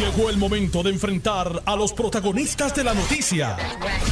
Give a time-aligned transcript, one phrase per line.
[0.00, 3.54] Llegó el momento de enfrentar a los protagonistas de la noticia.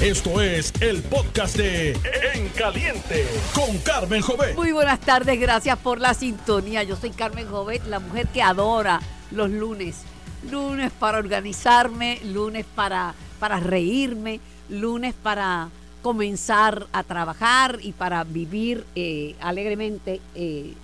[0.02, 1.92] Esto es el podcast de
[2.34, 4.54] En Caliente con Carmen Jovet.
[4.54, 6.82] Muy buenas tardes, gracias por la sintonía.
[6.82, 9.00] Yo soy Carmen Jovet, la mujer que adora
[9.30, 10.02] los lunes.
[10.50, 15.70] Lunes para organizarme, lunes para, para reírme, lunes para
[16.02, 20.74] comenzar a trabajar y para vivir eh, alegremente eh,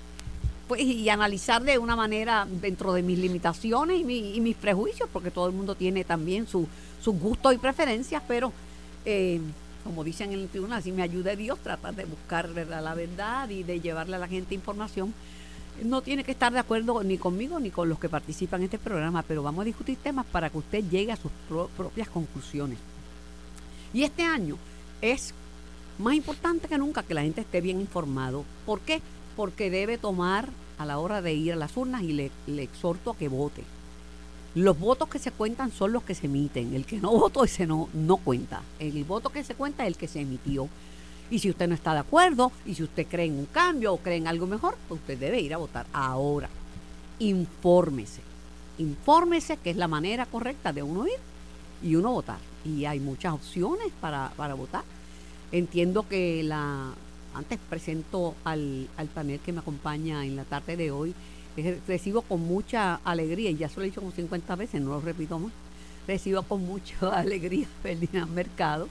[0.69, 5.09] pues, y analizar de una manera dentro de mis limitaciones y, mi- y mis prejuicios,
[5.13, 6.67] porque todo el mundo tiene también su-
[7.03, 8.53] sus gustos y preferencias, pero
[9.05, 9.41] eh,
[9.85, 13.63] como dicen en el tribunal, si me ayude Dios, tratar de buscar la verdad y
[13.63, 15.13] de llevarle a la gente información.
[15.83, 18.79] No tiene que estar de acuerdo ni conmigo ni con los que participan en este
[18.79, 22.79] programa, pero vamos a discutir temas para que usted llegue a sus pro- propias conclusiones.
[23.93, 24.57] Y este año
[25.03, 25.35] es
[25.99, 28.45] más importante que nunca que la gente esté bien informado.
[28.65, 29.03] ¿Por qué?
[29.37, 30.49] Porque debe tomar
[30.79, 32.31] a la hora de ir a las urnas y le,
[32.63, 33.65] exhorto a que vote.
[34.55, 36.75] Los votos que se cuentan son los que se emiten.
[36.75, 38.63] El que no votó, ese no, no cuenta.
[38.79, 40.69] El voto que se cuenta es el que se emitió.
[41.31, 43.99] Y si usted no está de acuerdo, y si usted cree en un cambio o
[43.99, 46.49] cree en algo mejor, pues usted debe ir a votar ahora.
[47.19, 48.21] Infórmese.
[48.79, 51.19] Infórmese que es la manera correcta de uno ir
[51.83, 52.39] y uno votar.
[52.65, 54.85] Y hay muchas opciones para, para votar.
[55.53, 56.93] Entiendo que la.
[57.35, 61.15] Antes presento al, al panel que me acompaña en la tarde de hoy.
[61.87, 65.01] Recibo con mucha alegría, y ya se lo he dicho como 50 veces, no lo
[65.01, 65.53] repito más.
[66.07, 68.89] Recibo con mucha alegría a Ferdinand Mercado,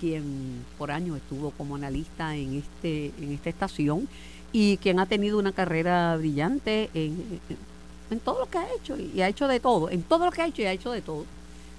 [0.00, 4.08] quien por años estuvo como analista en, este, en esta estación
[4.52, 7.12] y quien ha tenido una carrera brillante en,
[7.48, 7.76] en-
[8.08, 10.40] en todo lo que ha hecho y ha hecho de todo, en todo lo que
[10.42, 11.24] ha hecho y ha hecho de todo.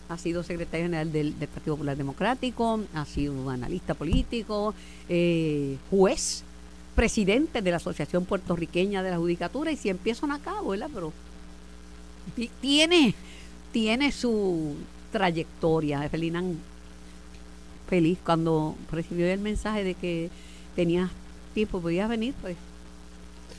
[0.10, 4.74] Ha sido secretario general del, Partido Popular Democrático, ha sido analista político,
[5.10, 6.44] eh, juez,
[6.96, 10.90] presidente de la Asociación Puertorriqueña de la Judicatura y si empiezan acá, ¿verdad?
[10.94, 11.12] Pero
[12.36, 13.14] ti- tiene,
[13.72, 14.76] tiene su
[15.12, 16.08] trayectoria.
[16.10, 16.58] Ferdinand
[17.90, 20.30] feliz cuando recibió el mensaje de que
[20.76, 21.10] tenías
[21.54, 22.56] tiempo, podías venir, pues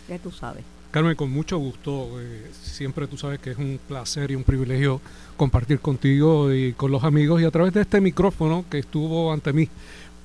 [0.09, 0.65] ya tú sabes.
[0.91, 2.19] Carmen, con mucho gusto.
[2.21, 5.01] eh, siempre tú sabes que es un placer y un privilegio
[5.37, 9.53] compartir contigo y con los amigos y a través de este micrófono que estuvo ante
[9.53, 9.69] mí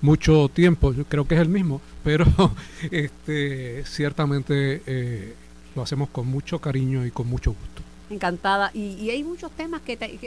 [0.01, 0.94] mucho tiempo.
[0.94, 2.25] Yo creo que es el mismo, pero
[2.91, 5.35] este, ciertamente eh,
[5.75, 7.81] lo hacemos con mucho cariño y con mucho gusto.
[8.09, 8.72] Encantada.
[8.74, 10.19] Y, hay muchos temas que, te-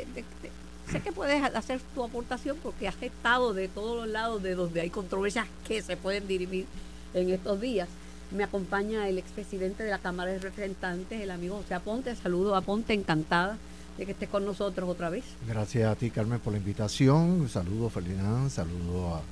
[0.90, 4.80] sé que puedes hacer tu aportación porque has estado de todos los lados de donde
[4.82, 6.66] hay controversias que se pueden dirimir
[7.14, 7.88] en estos días.
[8.32, 12.14] Me acompaña el expresidente de la Cámara de Representantes, el amigo José Aponte.
[12.16, 13.56] Saludo a Aponte, encantada
[13.96, 15.24] de que estés con nosotros otra vez.
[15.46, 17.48] Gracias a ti, Carmen, por la invitación.
[17.48, 18.50] Saludo, Ferdinand.
[18.50, 19.22] Saludo al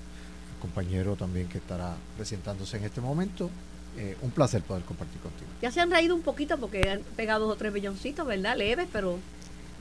[0.60, 3.50] compañero también que estará presentándose en este momento.
[3.97, 5.49] Eh, un placer poder compartir contigo.
[5.61, 8.56] Ya se han reído un poquito porque han pegado dos o tres milloncitos, ¿verdad?
[8.56, 9.19] Leves, pero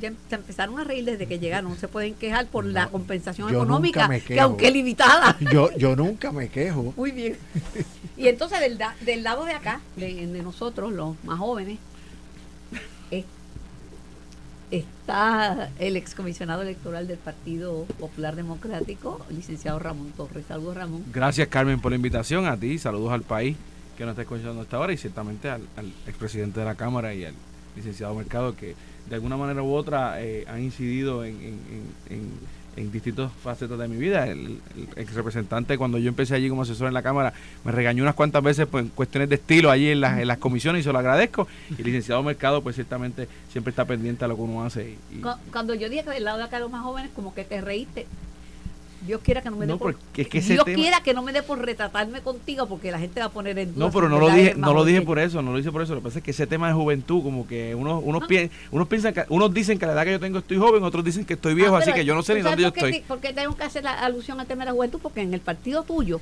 [0.02, 1.72] ya se empezaron a reír desde que llegaron.
[1.72, 5.38] No se pueden quejar por la compensación económica, que aunque limitada.
[5.52, 6.94] Yo, yo nunca me quejo.
[6.96, 7.38] Muy bien.
[8.18, 11.80] Y entonces del, da- del lado de acá, de, de nosotros, los más jóvenes,
[13.12, 13.26] es-
[14.72, 20.46] está el excomisionado electoral del Partido Popular Democrático, licenciado Ramón Torres.
[20.48, 21.04] Saludos, Ramón.
[21.14, 23.56] Gracias Carmen por la invitación, a ti, saludos al país
[23.98, 27.26] que nos está escuchando hasta ahora y ciertamente al, al expresidente de la Cámara y
[27.26, 27.34] al
[27.76, 28.76] licenciado Mercado que
[29.10, 33.78] de alguna manera u otra eh, han incidido en, en, en, en- en distintas facetas
[33.78, 34.28] de mi vida.
[34.28, 34.60] El,
[34.96, 38.42] el representante cuando yo empecé allí como asesor en la Cámara me regañó unas cuantas
[38.44, 41.00] veces pues, en cuestiones de estilo allí en las, en las comisiones y se lo
[41.00, 41.48] agradezco.
[41.78, 44.98] Y el licenciado Mercado pues ciertamente siempre está pendiente a lo que uno hace.
[45.12, 47.34] y- y- Cu- Cuando yo dije que del lado de acá los más jóvenes, como
[47.34, 48.06] que te reíste.
[49.06, 51.02] Dios quiera que no me dé No, por, porque es que ese Dios tema- quiera
[51.04, 53.86] que no me dé por retratarme contigo porque la gente va a poner en duda
[53.88, 55.94] No, pero no lo dije, no lo dije por eso, no lo hice por eso.
[55.94, 58.28] Lo que pasa es que ese tema de juventud, como que unos, unos, Ah.
[58.28, 60.84] pi- unos piensan que, unos dicen que a la edad que yo tengo estoy joven,
[60.84, 62.62] otros dicen que estoy viejo, Ah, así pero que yo no sé ¿tú ni dónde
[62.62, 62.92] yo estoy.
[62.94, 65.00] te- por qué tengo que hacer la alusión al tema de la juventud?
[65.02, 66.22] Porque en el partido tuyo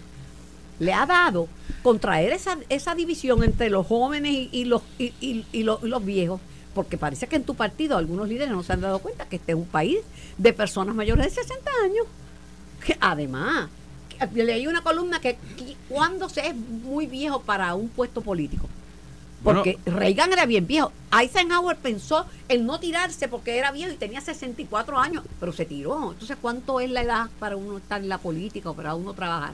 [0.79, 1.47] le ha dado
[1.83, 5.87] contraer esa, esa división entre los jóvenes y, y los, y, y- y los, y
[5.87, 6.41] los viejos.
[6.73, 9.51] Porque parece que en tu partido algunos líderes no se han dado cuenta que este
[9.51, 9.99] es un país
[10.37, 12.05] de personas mayores de 60 años.
[12.85, 13.69] Que además,
[14.33, 15.37] leí una columna que,
[15.89, 18.67] cuando se es muy viejo para un puesto político.
[19.43, 19.63] Bueno.
[19.63, 20.91] Porque Reagan era bien viejo.
[21.19, 26.11] Eisenhower pensó en no tirarse porque era viejo y tenía 64 años, pero se tiró.
[26.11, 29.53] Entonces, ¿cuánto es la edad para uno estar en la política o para uno trabajar?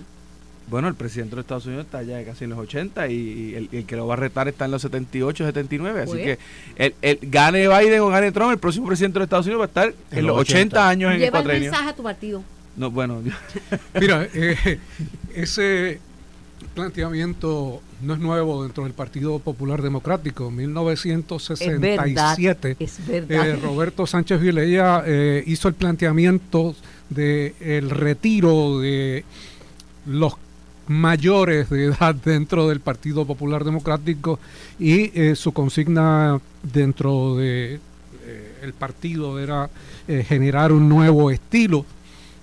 [0.69, 3.69] Bueno, el presidente de los Estados Unidos está ya casi en los 80 y el,
[3.71, 6.01] el que lo va a retar está en los 78, 79.
[6.01, 6.23] Así Pues.
[6.23, 6.39] que
[6.75, 9.65] el, el- gane Biden o gane Trump, el próximo presidente de los Estados Unidos va
[9.65, 11.71] a estar en, los 80, años en el Lleva el cuatrenio.
[11.71, 12.43] mensaje a tu partido.
[12.77, 13.21] No, bueno,
[13.99, 14.79] Mira, eh,
[15.33, 15.99] ese
[16.77, 20.49] planteamiento no es nuevo dentro del Partido Popular Democrático.
[20.49, 26.75] En 1967, eh, Roberto Sánchez Vilella eh, hizo el planteamiento
[27.09, 29.25] del el retiro de
[30.05, 30.33] los
[30.87, 34.39] mayores de edad dentro del Partido Popular Democrático
[34.79, 37.79] y eh, su consigna dentro de
[38.61, 39.69] el partido era
[40.27, 41.85] generar un nuevo estilo.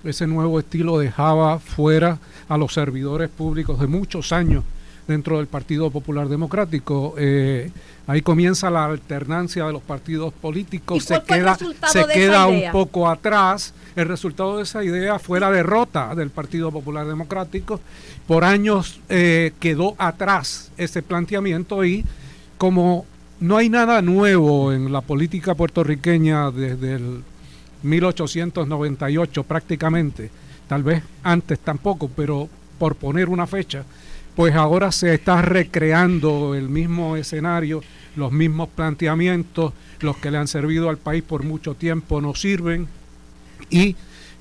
[0.04, 2.18] Ese nuevo estilo dejaba fuera
[2.48, 4.64] a los servidores públicos de muchos años
[5.06, 7.14] dentro del Partido Popular Democrático.
[7.18, 7.70] Eh,
[8.06, 13.74] ahí comienza la alternancia de los partidos políticos, se queda, se queda un poco atrás.
[13.96, 17.80] El resultado de esa idea fue la derrota del Partido Popular Democrático.
[18.26, 22.04] Por años eh, quedó atrás ese planteamiento y
[22.58, 23.06] como
[23.40, 27.22] no hay nada nuevo en la política puertorriqueña desde el
[27.84, 30.30] 1898 prácticamente,
[30.68, 32.48] tal vez antes tampoco, pero
[32.78, 33.84] por poner una fecha,
[34.34, 37.82] pues ahora se está recreando el mismo escenario,
[38.16, 42.88] los mismos planteamientos, los que le han servido al país por mucho tiempo no sirven
[43.70, 43.96] y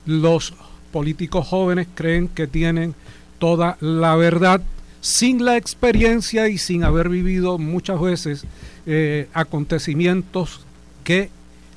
[0.06, 0.54] los
[0.92, 2.96] políticos jóvenes creen que tienen
[3.40, 4.62] toda la verdad
[5.02, 8.46] sin la experiencia y sin haber vivido muchas veces
[8.86, 10.62] eh, acontecimientos
[11.04, 11.30] que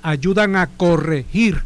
[0.07, 1.63] ayudan a corregir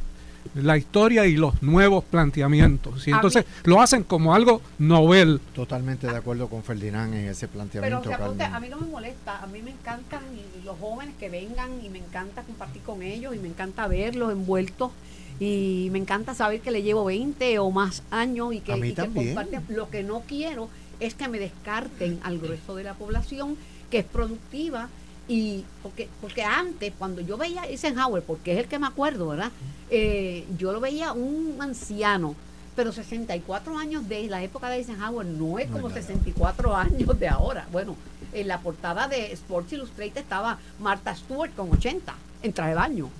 [0.54, 3.06] la historia y los nuevos planteamientos.
[3.06, 5.40] Y entonces lo hacen como algo novel.
[5.54, 8.02] Totalmente de acuerdo con Ferdinand en ese planteamiento.
[8.08, 10.22] Pero a mí no me molesta, a mí me encantan
[10.64, 14.90] los jóvenes que vengan y me encanta compartir con ellos y me encanta verlos envueltos
[15.38, 19.06] y me encanta saber que le llevo 20 o más años y que, y que
[19.06, 19.64] comparten.
[19.68, 23.56] Lo que no quiero es que me descarten al grueso de la población
[23.90, 24.88] que es productiva
[25.30, 29.52] y porque, porque antes, cuando yo veía Eisenhower, porque es el que me acuerdo, ¿verdad?
[29.88, 32.34] Eh, yo lo veía un anciano,
[32.74, 37.68] pero 64 años de la época de Eisenhower no es como 64 años de ahora.
[37.70, 37.96] Bueno,
[38.32, 42.12] en la portada de Sports Illustrated estaba Martha Stewart con 80
[42.42, 43.10] en traje de baño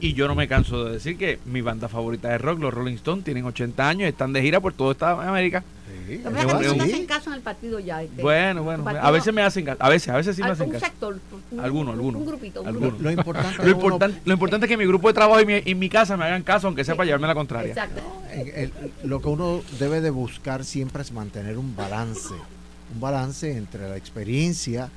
[0.00, 2.94] y, yo no me canso de decir que mi banda favorita de rock, los Rolling
[2.94, 5.62] Stones, tienen 80 años, están de gira por todo Estados América.
[6.08, 8.02] Sí, no hacen caso en el partido ya.
[8.02, 10.70] Este, bueno, bueno, a veces me hacen caso, a veces, a veces sí me hacen
[10.70, 10.86] caso.
[10.86, 11.18] sector,
[11.60, 12.22] algunos, algunos.
[12.22, 15.46] Un grupito, Lo, importante lo, importante, lo importante es que mi grupo de trabajo y
[15.46, 17.70] mi, y mi casa me hagan caso, aunque sea para llevarme la contraria.
[17.70, 18.02] Exacto.
[19.04, 22.34] lo que uno debe de buscar siempre es mantener un balance,
[22.94, 24.90] un balance entre la experiencia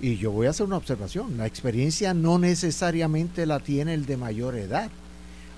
[0.00, 4.16] y yo voy a hacer una observación, la experiencia no necesariamente la tiene el de
[4.16, 4.90] mayor edad.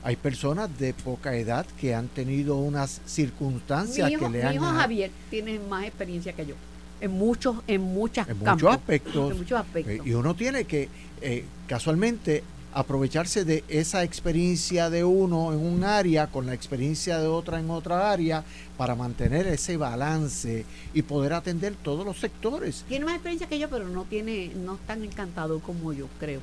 [0.07, 4.51] Hay personas de poca edad que han tenido unas circunstancias que le han...
[4.51, 6.55] Mi hijo Javier tiene más experiencia que yo,
[7.01, 9.33] en muchos, en muchas en muchos aspectos.
[9.33, 10.07] En muchos aspectos.
[10.07, 10.89] Y uno tiene que,
[11.21, 17.27] eh, casualmente, aprovecharse de esa experiencia de uno en un área con la experiencia de
[17.27, 18.45] otra en otra área
[18.77, 20.65] para mantener ese balance
[20.95, 22.85] y poder atender todos los sectores.
[22.87, 26.43] Tiene más experiencia que yo, pero no tiene, no es tan encantado como yo, creo.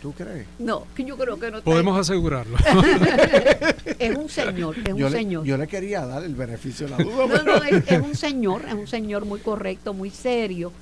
[0.00, 0.46] ¿Tú crees?
[0.58, 1.62] No, yo creo que no.
[1.62, 2.56] Podemos asegurarlo.
[3.98, 5.44] es un señor, es un señor.
[5.44, 7.26] yo le quería dar el beneficio de la duda.
[7.26, 10.72] No, no, es, es un señor, es un señor muy correcto, muy serio.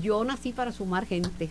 [0.00, 1.48] Yo nací para sumar gente.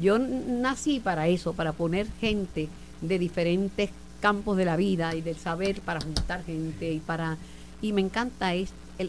[0.00, 2.68] Yo nací para eso, para poner gente
[3.00, 3.90] de diferentes
[4.20, 7.36] campos de la vida y del saber para juntar gente y para
[7.82, 8.54] y me encanta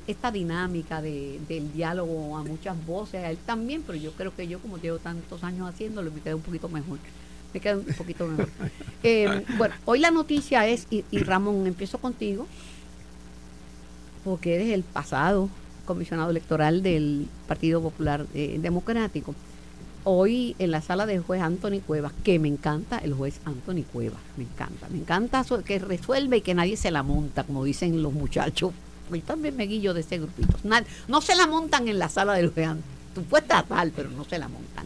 [0.07, 4.47] esta dinámica de, del diálogo a muchas voces, a él también, pero yo creo que
[4.47, 6.99] yo como llevo tantos años haciéndolo me quedo un poquito mejor.
[7.53, 8.49] Me quedo un poquito mejor.
[9.03, 12.45] Eh, bueno, hoy la noticia es, y, Ramón, empiezo contigo,
[14.23, 15.49] porque eres el pasado
[15.85, 19.33] comisionado electoral del Partido Popular eh, Democrático
[20.03, 24.19] hoy en la sala del juez Anthony Cuevas, que me encanta el juez Anthony Cuevas,
[24.37, 28.13] me encanta, me encanta que resuelve y que nadie se la monta, como dicen los
[28.13, 28.71] muchachos.
[29.15, 30.57] Yo también me guillo de ese grupito.
[31.07, 32.83] no se la montan en la sala juez Anthony.
[33.13, 34.85] Tú puedes tal, pero no se la montan.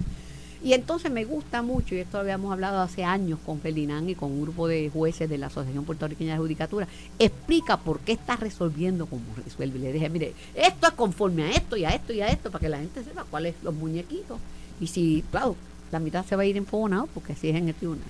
[0.63, 4.31] Y entonces me gusta mucho, y esto habíamos hablado hace años con Felinán y con
[4.31, 6.87] un grupo de jueces de la Asociación Puertorriqueña de Judicatura,
[7.19, 9.77] explica por qué está resolviendo como resuelve.
[9.77, 12.49] Y le dije, mire, esto es conforme a esto y a esto y a esto,
[12.49, 14.39] para que la gente sepa cuáles los muñequitos
[14.81, 15.55] y si, claro,
[15.91, 18.07] la mitad se va a ir enfogonado porque así es en el tribunal.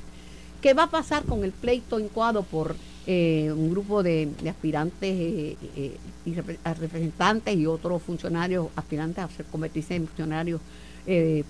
[0.61, 2.75] ¿Qué va a pasar con el pleito incoado por
[3.07, 9.95] eh, un grupo de, aspirantes eh, eh, y representantes y otros funcionarios aspirantes a convertirse
[9.95, 10.61] en funcionarios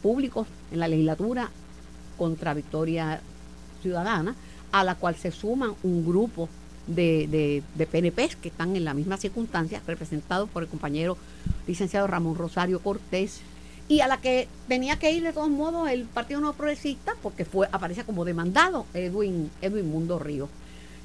[0.01, 1.50] públicos en la legislatura
[2.17, 3.21] contra Victoria
[3.81, 4.35] Ciudadana,
[4.74, 6.50] a la cual se suman un grupo
[6.88, 11.15] de, de, de PNPs que están en la misma circunstancia, representados por el compañero
[11.67, 13.39] licenciado Ramón Rosario Cortés,
[13.88, 17.45] y a la que tenía que ir de todos modos el Partido No Progresista porque
[17.45, 20.50] fue aparece como demandado Edwin Edwin Mundo Río.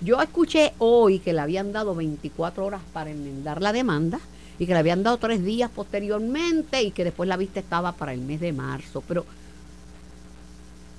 [0.02, 4.18] Yo escuché hoy que le habían dado 24 horas para enmendar la demanda
[4.58, 8.14] y que le habían dado tres días posteriormente y que después la vista estaba para
[8.14, 9.02] el mes de marzo.
[9.06, 9.26] Pero,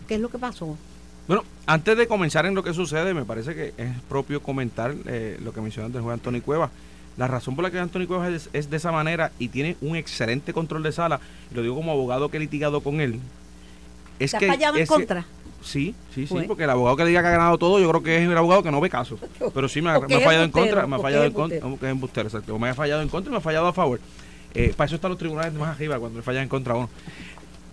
[0.07, 0.77] ¿qué es lo que pasó?
[1.27, 5.37] Bueno, antes de comenzar en lo que sucede, me parece que es propio comentar eh,
[5.41, 6.69] lo que mencionaste del juez Antonio Cuevas.
[7.17, 10.53] La razón por la que Antonio Cuevas es, de esa manera y tiene un excelente
[10.53, 11.19] control de sala,
[11.51, 13.19] y lo digo como abogado que he litigado con él,
[14.19, 14.47] es que...
[14.47, 15.25] fallado en contra?
[15.61, 18.17] Sí, sí, sí, porque el abogado que diga que ha ganado todo, yo creo que
[18.17, 19.17] es el abogado que no ve caso.
[19.53, 21.31] Pero sí me ha, fallado en contra, me ha fallado en
[21.99, 23.99] contra, exacto, me ha fallado en contra y me ha fallado a favor.
[24.53, 26.89] Eh, para eso están los tribunales más arriba, cuando le fallan en contra a uno.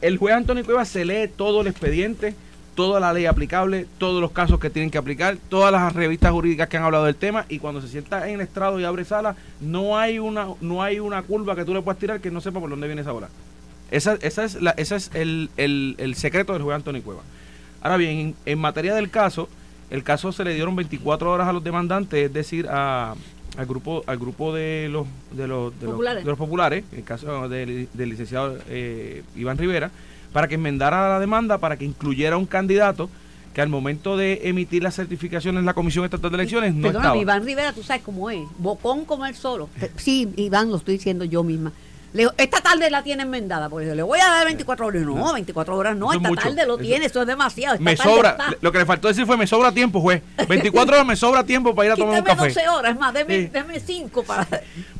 [0.00, 2.35] El juez Antonio Cuevas se lee todo el expediente,
[2.76, 6.68] toda la ley aplicable, todos los casos que tienen que aplicar, todas las revistas jurídicas
[6.68, 9.35] que han hablado del tema y cuando se sienta en el estrado y abre sala,
[9.61, 12.61] no hay una no hay una curva que tú le puedas tirar que no sepa
[12.61, 13.28] por dónde viene esa bola.
[13.90, 17.25] Esa, esa es, la, ese es el, el, el secreto del juez Antonio Cuevas.
[17.82, 19.49] Ahora bien, en, materia del caso,
[19.90, 23.14] el caso se le dieron 24 horas a los demandantes, es decir, a,
[23.56, 27.49] al grupo al grupo de los de los, de populares, los, populares en el caso
[27.49, 29.90] del, licenciado eh, Iván Rivera,
[30.32, 33.08] para que enmendara la demanda, para que incluyera un candidato
[33.54, 37.16] que al momento de emitir las certificaciones en la Comisión Estatal de Elecciones no estaba.
[37.16, 39.68] Iván Rivera, tú sabes cómo es, bocón como él solo.
[39.97, 41.73] Sí, Iván, lo estoy diciendo yo misma.
[42.12, 45.03] Le esta tarde la tiene enmendada, porque le voy a dar 24 horas.
[45.03, 47.79] No, 24 horas no, esta tarde lo tiene, eso es demasiado.
[47.81, 50.23] me sobra, lo que le faltó decir fue, me sobra tiempo, juez.
[50.49, 52.49] 24 horas me sobra tiempo para ir a tomar un café.
[52.49, 53.50] 12 horas, es más, deme,
[53.85, 54.47] 5 para...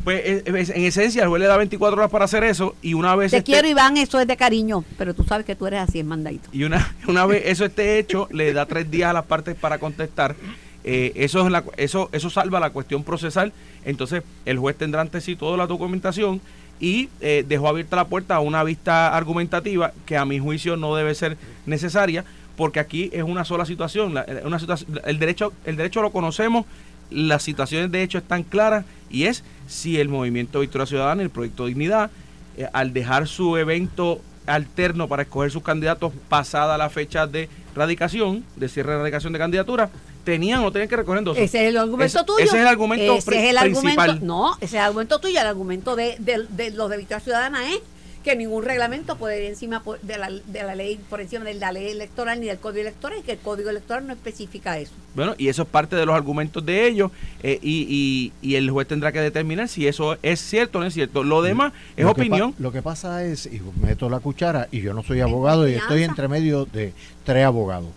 [0.05, 3.31] Pues en esencia, el juez le da 24 horas para hacer eso y una vez...
[3.31, 6.05] Te quiero, Iván, eso es de cariño, pero tú sabes que tú eres así, es
[6.05, 6.49] mandadito.
[6.53, 9.79] Y una, una vez eso esté hecho, le da tres días a las partes para
[9.79, 10.37] contestar.
[10.85, 13.53] Eh, eso, es la, eso, eso salva la cuestión procesal.
[13.85, 16.41] Entonces, el juez tendrá ante sí toda la documentación
[16.81, 20.95] y eh, dejó abierta la puerta a una vista argumentativa que a mi juicio no
[20.95, 22.25] debe ser necesaria
[22.57, 26.67] porque aquí es una sola situación, una situación el derecho el derecho lo conocemos
[27.11, 31.67] las situaciones de hecho están claras y es si el movimiento Victoria Ciudadana el proyecto
[31.67, 32.11] Dignidad
[32.57, 38.45] eh, al dejar su evento alterno para escoger sus candidatos pasada la fecha de radicación
[38.57, 39.91] de cierre de radicación de candidatura
[40.29, 41.39] tenían o tenían que recoger dos.
[41.39, 42.45] Ese es el argumento tuyo.
[42.45, 45.41] Ese es el argumento ese es el Argumento, no, ese es el argumento tuyo.
[45.41, 47.81] El argumento de, de, los de Victoria Ciudadana es
[48.23, 51.73] que ningún reglamento puede ir encima de la, de la ley, por encima de la
[51.73, 54.93] ley electoral ni del código electoral, y que el código electoral no especifica eso.
[55.15, 57.11] Bueno, y eso es parte de los argumentos de ellos,
[57.43, 60.93] eh, y, y, el juez tendrá que determinar si eso es cierto o no es
[60.93, 61.25] cierto.
[61.25, 62.55] Lo demás es opinión.
[62.59, 66.03] lo que pasa es, y meto la cuchara, y yo no soy abogado, y estoy
[66.03, 66.93] entre medio de
[67.25, 67.89] tres abogados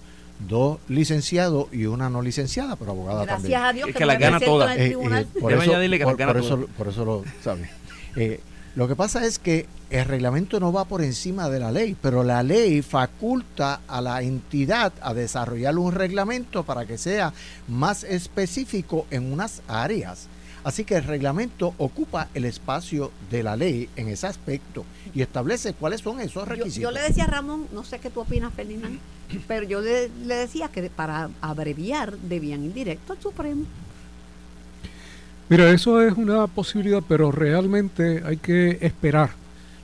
[0.47, 3.51] dos licenciados y una no licenciada, pero abogada también.
[3.51, 4.77] Gracias a Dios que, que la gana todas.
[4.77, 5.13] Eh, eh, por,
[5.53, 7.69] eso, por, eso, lo sabe.
[8.15, 8.39] Eh,
[8.75, 12.23] lo que pasa es que el reglamento no va por encima de la ley, pero
[12.23, 17.33] la ley faculta a la entidad a desarrollar un reglamento para que sea
[17.67, 20.27] más específico en unas áreas.
[20.63, 25.73] Así que el reglamento ocupa el espacio de la ley en ese aspecto y establece
[25.73, 26.81] cuáles son esos requisitos.
[26.83, 28.99] Yo, le decía a Ramón, no sé qué tú opinas, Ferdinand,
[29.47, 33.65] pero yo le, decía que para abreviar debían ir directo al Supremo.
[35.49, 39.31] Mira, eso es una posibilidad, pero realmente hay que esperar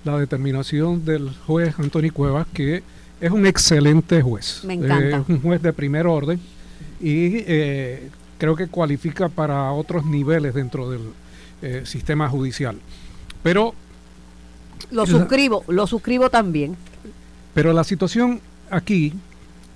[0.05, 2.83] la determinación del juez Antonio Cuevas, que
[3.19, 4.61] es un excelente juez.
[4.63, 5.17] Me encanta.
[5.17, 6.39] es un juez de primer orden
[7.01, 11.01] y eh, creo que cualifica para otros niveles dentro del
[11.61, 12.77] eh, sistema judicial.
[13.43, 13.73] Pero...
[14.91, 16.75] Lo suscribo, lo suscribo también.
[17.53, 18.39] Pero la situación
[18.69, 19.13] aquí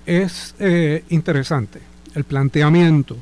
[0.06, 1.80] es eh, interesante,
[2.14, 3.16] el planteamiento,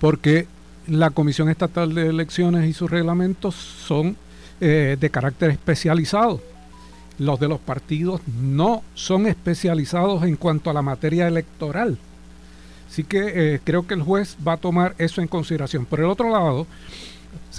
[0.00, 0.46] porque
[0.86, 4.16] la Comisión Estatal de Elecciones y sus reglamentos son
[4.60, 6.40] eh, de carácter especializado.
[7.18, 11.98] Los de los partidos no son especializados en cuanto a la materia electoral.
[12.88, 15.84] Así que eh, creo que el juez va a tomar eso en consideración.
[15.84, 16.66] Por el otro lado,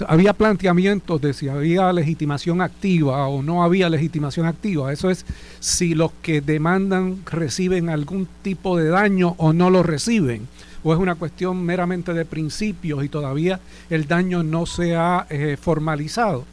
[0.06, 4.92] había planteamientos de si había legitimación activa o no había legitimación activa.
[4.92, 5.24] Eso es
[5.60, 10.48] si los que demandan reciben algún tipo de daño o no lo reciben.
[10.82, 13.60] O es una cuestión meramente de principios y todavía
[13.90, 16.44] el daño no se ha eh, formalizado.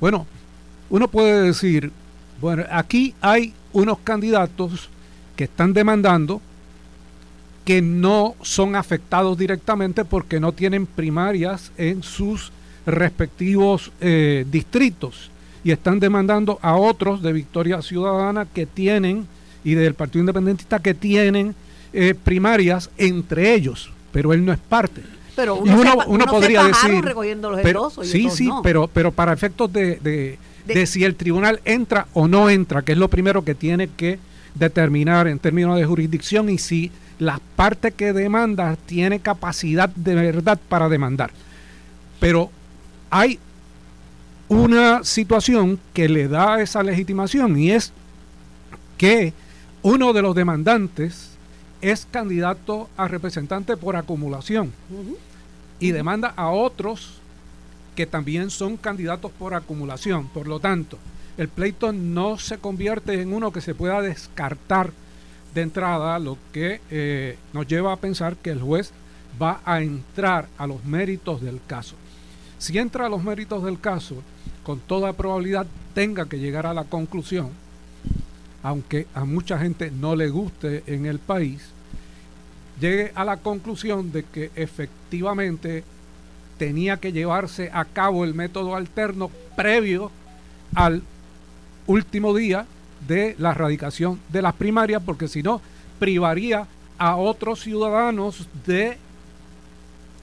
[0.00, 0.26] Bueno,
[0.90, 1.90] uno puede decir,
[2.40, 4.88] bueno, aquí hay unos candidatos
[5.34, 6.40] que están demandando
[7.64, 12.52] que no son afectados directamente porque no tienen primarias en sus
[12.86, 15.30] respectivos eh, distritos.
[15.64, 19.28] Y están demandando a otros de Victoria Ciudadana que tienen
[19.62, 21.54] y del Partido Independentista que tienen
[21.92, 25.02] eh, primarias entre ellos, pero él no es parte.
[25.36, 27.02] Pero uno, podría decir,
[27.62, 32.50] pero, sí, sí, pero pero para efectos de, de, si el tribunal entra o no
[32.50, 34.18] entra, que es lo primero que tiene que
[34.54, 40.58] determinar en términos de jurisdicción y si la parte que demanda tiene capacidad de verdad
[40.68, 41.30] para demandar.
[42.20, 42.50] Pero
[43.10, 43.38] hay
[44.48, 47.92] una situación que le da esa legitimación y es
[48.98, 49.32] que
[49.82, 51.30] uno de los demandantes
[51.80, 54.72] es candidato a representante por acumulación
[55.80, 57.18] y demanda a otros
[57.96, 60.28] que también son candidatos por acumulación.
[60.28, 60.98] Por lo tanto,
[61.38, 64.92] el pleito no se convierte en uno que se pueda descartar
[65.54, 68.92] de entrada, lo que eh, nos lleva a pensar que el juez
[69.40, 71.94] va a entrar a los méritos del caso.
[72.58, 74.16] Si entra a los méritos del caso,
[74.62, 77.50] con toda probabilidad tenga que llegar a la conclusión,
[78.62, 81.62] aunque a mucha gente no le guste en el país,
[82.80, 85.84] llegue a la conclusión de que efectivamente
[86.58, 90.10] tenía que llevarse a cabo el método alterno previo
[90.74, 91.02] al
[91.86, 92.66] último día
[93.06, 95.60] de la erradicación de las primarias, porque si no,
[95.98, 96.66] privaría
[96.98, 98.96] a otros ciudadanos de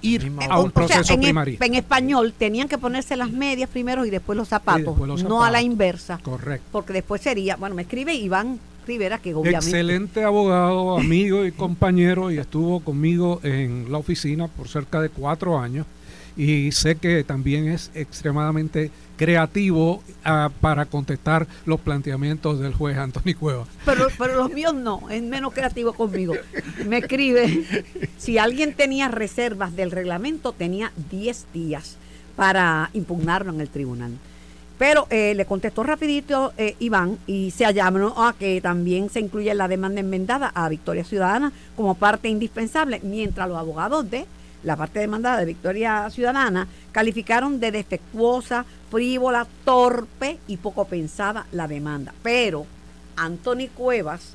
[0.02, 1.58] ir a un proceso en, primario.
[1.60, 5.62] En español tenían que ponerse las medias primero y después los zapatos, no a la
[5.62, 6.20] inversa.
[6.24, 6.68] Correcto.
[6.72, 9.68] Porque después sería, bueno, me escribe Iván Rivera, que obviamente...
[9.68, 15.60] Excelente abogado, amigo y compañero, y estuvo conmigo en la oficina por cerca de cuatro
[15.60, 15.86] años
[16.40, 23.36] y sé que también es extremadamente creativo ah, para contestar los planteamientos del juez Antonio
[23.38, 23.66] Cueva.
[23.84, 26.36] Pero, los míos no, es menos creativo conmigo.
[26.88, 27.66] Me escribe,
[28.18, 31.98] si alguien tenía reservas del reglamento, tenía 10 días
[32.38, 34.14] para impugnarlo en el tribunal.
[34.78, 39.54] Pero eh, le contestó rapidito eh, Iván y se llamó a que también se incluye
[39.54, 44.26] la demanda enmendada a Victoria Ciudadana como parte indispensable, mientras los abogados de
[44.64, 51.68] la parte demandada de Victoria Ciudadana, calificaron de defectuosa, frívola, torpe y poco pensada la
[51.68, 52.14] demanda.
[52.24, 52.66] Pero
[53.16, 54.34] Anthony Cuevas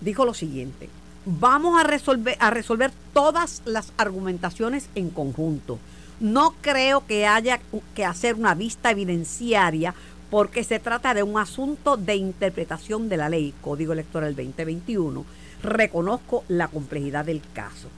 [0.00, 0.88] dijo lo siguiente,
[1.24, 5.78] vamos a resolver, a resolver todas las argumentaciones en conjunto.
[6.20, 7.60] No creo que haya
[7.94, 9.94] que hacer una vista evidenciaria
[10.30, 15.24] porque se trata de un asunto de interpretación de la ley, Código Electoral 2021.
[15.62, 17.88] Reconozco la complejidad del caso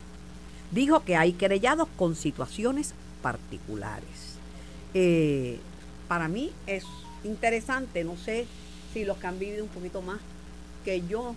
[0.70, 4.36] dijo que hay querellados con situaciones particulares.
[4.94, 5.58] Eh,
[6.08, 6.84] para mí es
[7.24, 8.46] interesante, no sé
[8.92, 10.18] si los que han vivido un poquito más
[10.84, 11.34] que yo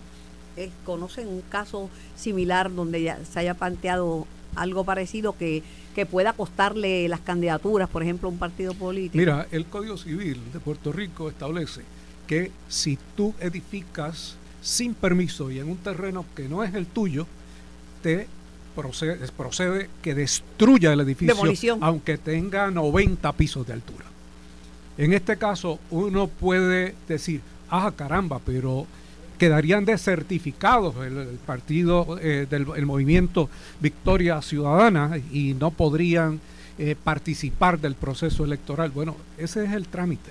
[0.56, 5.62] eh, conocen un caso similar donde ya se haya planteado algo parecido que,
[5.94, 9.18] que pueda costarle las candidaturas, por ejemplo, a un partido político.
[9.18, 11.82] Mira, el Código Civil de Puerto Rico establece
[12.26, 17.26] que si tú edificas sin permiso y en un terreno que no es el tuyo,
[18.02, 18.28] te
[18.74, 24.04] procede, procede que destruya el edificio aunque tenga 90 pisos de altura.
[24.96, 28.86] En este caso uno puede decir, ah caramba, pero
[29.38, 36.40] quedarían desertificados el, el partido eh, del el movimiento Victoria Ciudadana y no podrían
[36.76, 38.90] eh, participar del proceso electoral.
[38.90, 40.30] Bueno, ese es el trámite.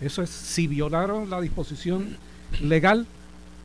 [0.00, 2.18] Eso es, si violaron la disposición
[2.60, 3.06] legal,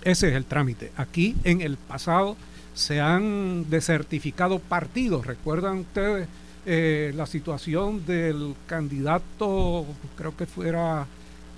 [0.04, 0.94] ese es el trámite.
[0.96, 2.38] Aquí en el pasado
[2.80, 5.28] se han desertificado partidos.
[5.28, 6.30] ¿Recuerdan ustedes
[6.66, 9.86] eh, la situación del candidato,
[10.18, 11.06] creo que fuera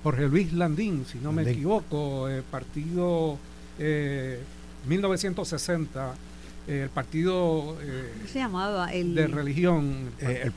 [0.03, 3.37] Jorge Luis Landín, si no me equivoco, el partido
[4.87, 6.13] 1960?
[6.67, 8.87] Eh, el partido eh, se llamaba?
[8.87, 10.09] de religión.
[10.19, 10.51] El,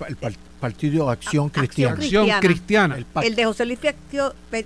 [0.61, 1.95] partido Acción Cristiana.
[1.95, 3.81] Acción Cristiana, El, de José Luis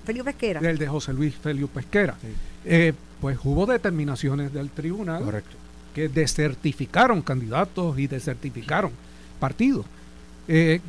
[0.05, 0.61] Feliu Pesquera.
[0.61, 2.15] El de José Luis Feliu Pesquera.
[3.21, 5.58] Pues hubo determinaciones del tribunal correcto
[5.99, 8.93] que desertificaron candidatos y desertificaron
[9.41, 9.85] partidos.
[10.47, 10.81] Eh,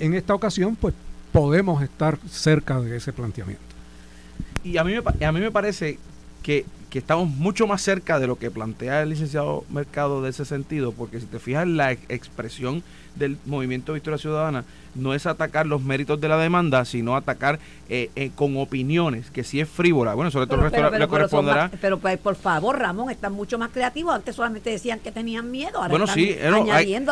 [0.00, 0.92] en esta ocasión, pues
[1.30, 3.62] podemos estar cerca de ese planteamiento.
[4.64, 6.00] Y a mí me, a mí me parece
[6.42, 10.44] que, que, estamos mucho más cerca de lo que plantea el licenciado Mercado de ese
[10.44, 12.82] sentido, porque si te fijas la expresión
[13.16, 18.10] del movimiento Victoria Ciudadana no es atacar los méritos de la demanda, sino atacar eh,
[18.16, 20.14] eh, con opiniones, que si es frívola.
[20.14, 21.70] Bueno, sobre todo pero, le corresponderá.
[21.80, 24.14] Pero, pues, por favor, Ramón, están mucho más creativos.
[24.14, 25.76] Antes solamente decían que tenían miedo.
[25.78, 26.36] Ahora bueno, sí,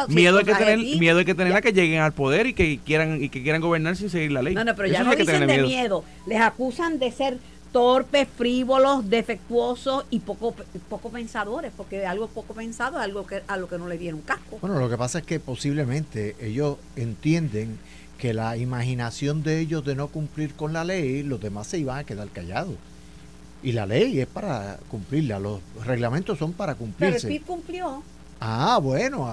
[0.08, 2.78] miedo, hay que tener, miedo hay que tener a que lleguen al poder y que
[2.84, 4.54] quieran y que quieran gobernar sin seguir la ley.
[4.54, 6.04] No, no, pero ya no dicen de miedo.
[6.26, 7.38] Les acusan de ser
[7.72, 10.54] torpes, frívolos, defectuosos y poco
[10.88, 14.20] poco pensadores, porque algo poco pensado es algo que, a lo que no le dieron
[14.20, 14.58] casco.
[14.60, 17.78] Bueno, lo que pasa es que posiblemente ellos entienden
[18.18, 21.98] que la imaginación de ellos de no cumplir con la ley, los demás se iban
[21.98, 22.74] a quedar callados.
[23.62, 27.20] Y la ley es para cumplirla, los reglamentos son para cumplirse.
[27.20, 28.02] Pero el PIB cumplió.
[28.40, 29.28] Ah, bueno,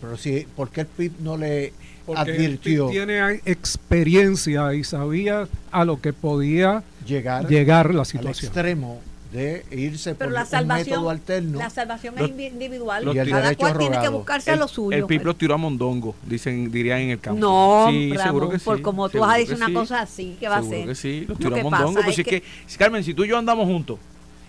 [0.00, 1.72] pero si, ¿por qué el PIB no le
[2.16, 2.88] advirtió?
[2.88, 8.46] El PIB tiene experiencia y sabía a lo que podía llegar, llegar la situación.
[8.46, 9.00] extremo
[9.32, 11.58] de irse Pero por la un salvación, método alterno.
[11.58, 13.04] la salvación Los- es individual.
[13.04, 14.96] los- Y el Cada derecho cual tiene que buscarse lo suyo.
[14.96, 17.38] El PIB los tiró a Mondongo, dicen, dirían en el campo.
[17.38, 18.64] No, sí, Ramón, seguro que sí.
[18.64, 19.72] por como tú vas a decir una sí.
[19.74, 20.86] cosa así, ¿qué va a hacer?
[20.86, 21.86] que sí, los Lo tiró a que Mondongo.
[21.94, 23.98] pasa Pues es si es que- que, si, Carmen, si tú y yo andamos juntos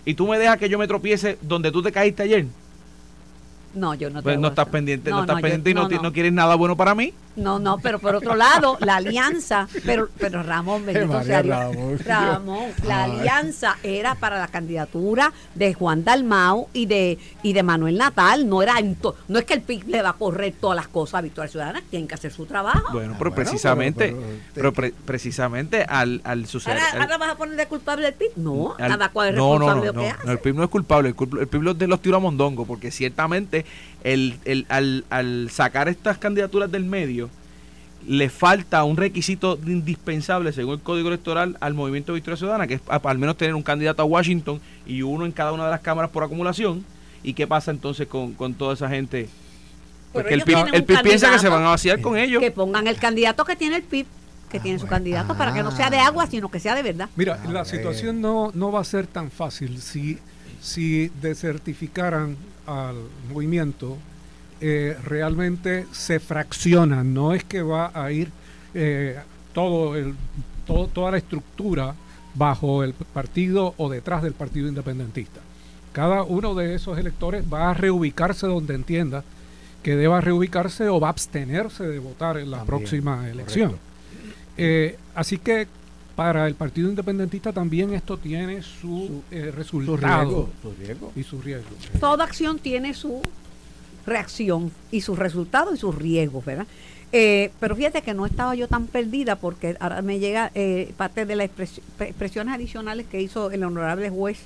[0.06, 2.46] y tú me dejas que yo me tropiece donde tú te caíste ayer,
[3.72, 5.74] No, yo no te pues no estás pendiente, no, No, estás no, yo- pendiente y
[5.74, 6.02] no, no, ti- no.
[6.02, 7.12] no quieres nada bueno para mí.
[7.36, 11.56] No, no, pero por otro lado, la alianza, pero, pero Ramón, bendito sea Dios.
[11.56, 11.98] Ramón.
[12.04, 13.12] Ramón, la Ay.
[13.20, 18.62] alianza era para la candidatura de Juan Dalmau y de y de Manuel Natal, no
[18.62, 21.14] era en to- no es que el PIB le va a correr todas las cosas
[21.14, 22.92] a Victoria Ciudadana, tienen que hacer su trabajo.
[22.92, 26.78] Bueno, Ah, pero bueno, precisamente, pero- pero, pero- pre- precisamente al, al suceder.
[26.78, 28.30] Ahora, al- ahora vas a poner de culpable el PIB.
[28.36, 30.36] No, al- cada cual es no, no, responsable no, de lo no, que no, el
[30.36, 30.42] hace.
[30.42, 33.64] PIB no es culpable, el, el PIB los, de los tiró a Mondongo, porque ciertamente
[34.04, 37.28] el, el- al, al sacar estas candidaturas del medio,
[38.06, 42.80] le falta un requisito indispensable, según el Código Electoral, al Movimiento Victoria Ciudadana, que es
[42.88, 46.10] al menos tener un candidato a Washington y uno en cada una de las cámaras
[46.10, 46.84] por acumulación.
[47.22, 49.28] ¿Y qué pasa entonces con, con toda esa gente?
[50.12, 52.40] Porque el PIB, el PIB piensa que se van a vaciar con ellos.
[52.42, 54.06] Que pongan el candidato que tiene el PIB,
[54.50, 54.96] que Ah, tiene su bueno.
[54.96, 56.06] candidato, para que no sea de Ah.
[56.06, 57.10] agua, sino que sea de verdad.
[57.16, 60.18] Mira, Ah, la situación no, no va a ser tan fácil si,
[60.62, 62.36] si desertificaran
[62.70, 62.96] al
[63.32, 63.96] movimiento,
[64.60, 68.30] eh, realmente se fraccionan, no es que va a ir
[68.74, 69.18] eh,
[69.52, 70.14] todo el,
[70.66, 71.94] todo- toda la estructura
[72.34, 75.40] bajo el partido o detrás del partido independentista.
[75.92, 79.24] Cada uno de esos electores va a reubicarse donde entienda
[79.82, 83.76] que deba reubicarse o va a abstenerse de votar en la También, próxima elección.
[84.56, 85.66] Eh, así que
[86.20, 91.12] para el Partido Independentista también esto tiene su, Su- eh, Su resultado riesgo, su riesgo.
[91.16, 91.70] y su riesgo.
[91.98, 93.22] Toda acción tiene su
[94.04, 96.66] reacción y sus resultados y sus riesgos, ¿verdad?
[97.12, 101.24] Eh, pero fíjate que no estaba yo tan perdida porque ahora me llega eh, parte
[101.24, 104.40] de las expres- expresiones adicionales que hizo el honorable juez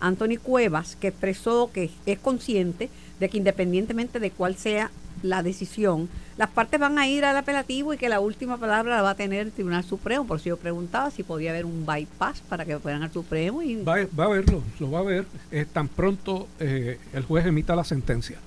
[0.00, 4.90] Anthony Cuevas, que expresó que es consciente de que independientemente de cuál sea
[5.22, 9.02] la decisión, las partes van a ir al apelativo y que la última palabra la
[9.02, 10.26] va a tener el Tribunal Supremo.
[10.26, 13.82] Por si yo preguntaba si podía haber un bypass para que fueran al Supremo y
[13.82, 17.76] Va, va a verlo, lo va a ver eh, tan pronto eh, el juez emita
[17.76, 18.38] la sentencia.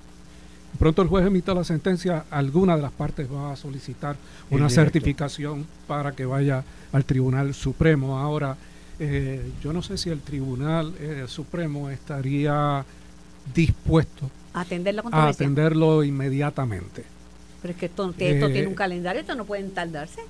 [0.80, 4.18] Pronto el juez emita la sentencia, alguna de las partes va a solicitar
[4.50, 8.20] una certificación para que vaya al Tribunal Supremo.
[8.20, 8.58] Ahora,
[9.00, 12.86] eh, yo no sé si el Tribunal eh, Supremo estaría
[13.54, 17.15] dispuesto atender la a atenderlo inmediatamente.
[17.66, 20.22] Pero es que esto, esto Eh, tiene un calendario, esto no pueden tardarse.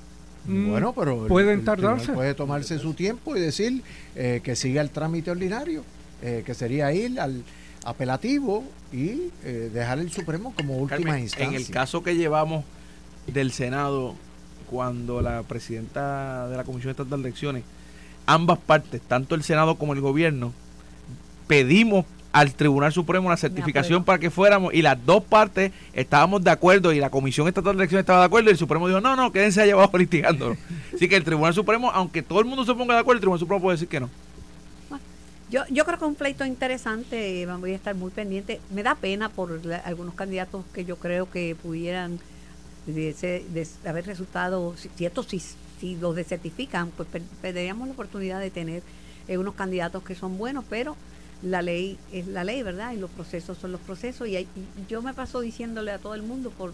[0.46, 2.14] Mm, Bueno, pero pueden el tardarse.
[2.14, 3.84] Puede tomarse su tiempo y decir
[4.16, 5.84] eh, que siga el trámite ordinario,
[6.22, 7.44] eh, que sería ir al
[7.84, 11.50] apelativo y eh, dejar el Supremo como última Carmen, instancia.
[11.50, 12.64] En el caso que llevamos
[13.28, 14.16] del Senado,
[14.70, 17.64] cuando la presidenta de la Comisión Estatal de Elecciones,
[18.28, 20.54] ambas partes, tanto el Senado como el gobierno,
[21.48, 26.52] pedimos al Tribunal Supremo la certificación para que fuéramos y las dos partes estábamos de
[26.52, 29.16] acuerdo y la Comisión Estatal de Elecciones estaba de acuerdo y el Supremo dijo, no,
[29.16, 30.58] no, quédense allá abajo litigándolo.
[30.94, 33.40] Así que el Tribunal Supremo, aunque todo el mundo se ponga de acuerdo, el Tribunal
[33.40, 34.10] Supremo puede decir que no.
[35.50, 38.60] Yo, yo creo que es un pleito interesante, voy a estar muy pendiente.
[38.72, 42.20] Me da pena por la- algunos candidatos que yo creo que pudieran
[42.88, 45.08] de, ese- de haber resultado, si, si
[45.40, 48.82] si, si los desertifican, pues per- perderíamos la oportunidad de tener
[49.28, 50.98] eh, unos candidatos que son buenos, pero
[51.46, 52.92] la ley es la ley, ¿verdad?
[52.94, 54.28] Y los procesos son los procesos.
[54.28, 56.74] Y, hay- y yo me paso diciéndole a todo el mundo por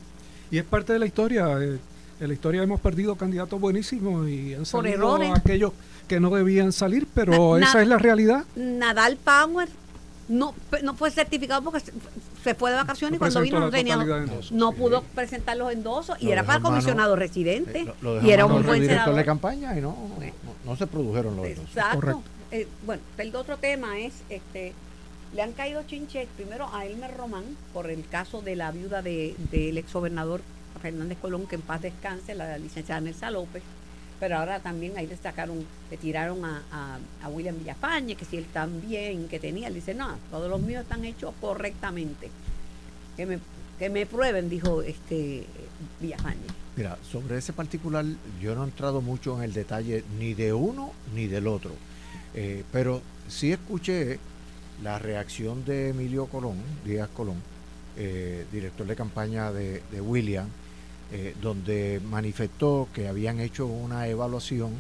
[0.50, 1.48] Y es parte de la historia.
[1.62, 1.78] eh,
[2.20, 5.32] en la historia hemos perdido candidatos buenísimos y han Por salido errores.
[5.36, 5.74] aquellos
[6.08, 8.44] que no debían salir, pero Na- esa es la realidad.
[8.56, 9.68] Nadal Power
[10.30, 10.54] no,
[10.84, 11.92] no fue certificado porque se,
[12.44, 14.52] se fue de vacaciones y cuando vino no tenía endosos.
[14.52, 14.78] no Sí.
[14.78, 18.28] pudo presentar los endosos y Lo era para mano- comisionado residente Eh, lo- lo dejó
[18.28, 19.16] y era un buen senador.
[19.16, 20.18] de campaña y no, no,
[20.72, 21.58] no se produjeron los dos.
[21.68, 21.96] Exacto.
[21.96, 22.22] Correcto.
[22.52, 24.74] Eh, bueno, el otro tema es, este,
[25.34, 29.36] le han caído chinches primero a Elmer Román por el caso de la viuda de-
[29.52, 30.42] del exgobernador
[30.82, 33.64] Fernández Colón, que en paz descanse, la licenciada Nelsa López.
[34.20, 38.38] Pero ahora también ahí le sacaron, le tiraron a, a, a William Villafañe, que si
[38.38, 42.30] él también que tenía, él dice, no, todos los míos están hechos correctamente.
[43.18, 43.40] Que me,
[43.80, 45.46] que me prueben, dijo este
[46.00, 46.38] Villafañe.
[46.76, 48.06] Mira, sobre ese particular
[48.42, 51.72] yo no he entrado mucho en el detalle ni de uno ni del otro,
[52.34, 54.20] Eh, pero sí escuché
[54.84, 57.38] la reacción de Emilio Colón, Díaz Colón,
[57.98, 60.48] eh, director de campaña de, de William,
[61.12, 64.72] eh, donde manifestó que habían hecho una evaluación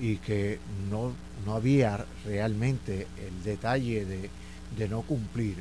[0.00, 0.58] y que
[0.90, 1.12] no,
[1.44, 4.30] no había realmente el detalle de,
[4.76, 5.56] de no cumplir.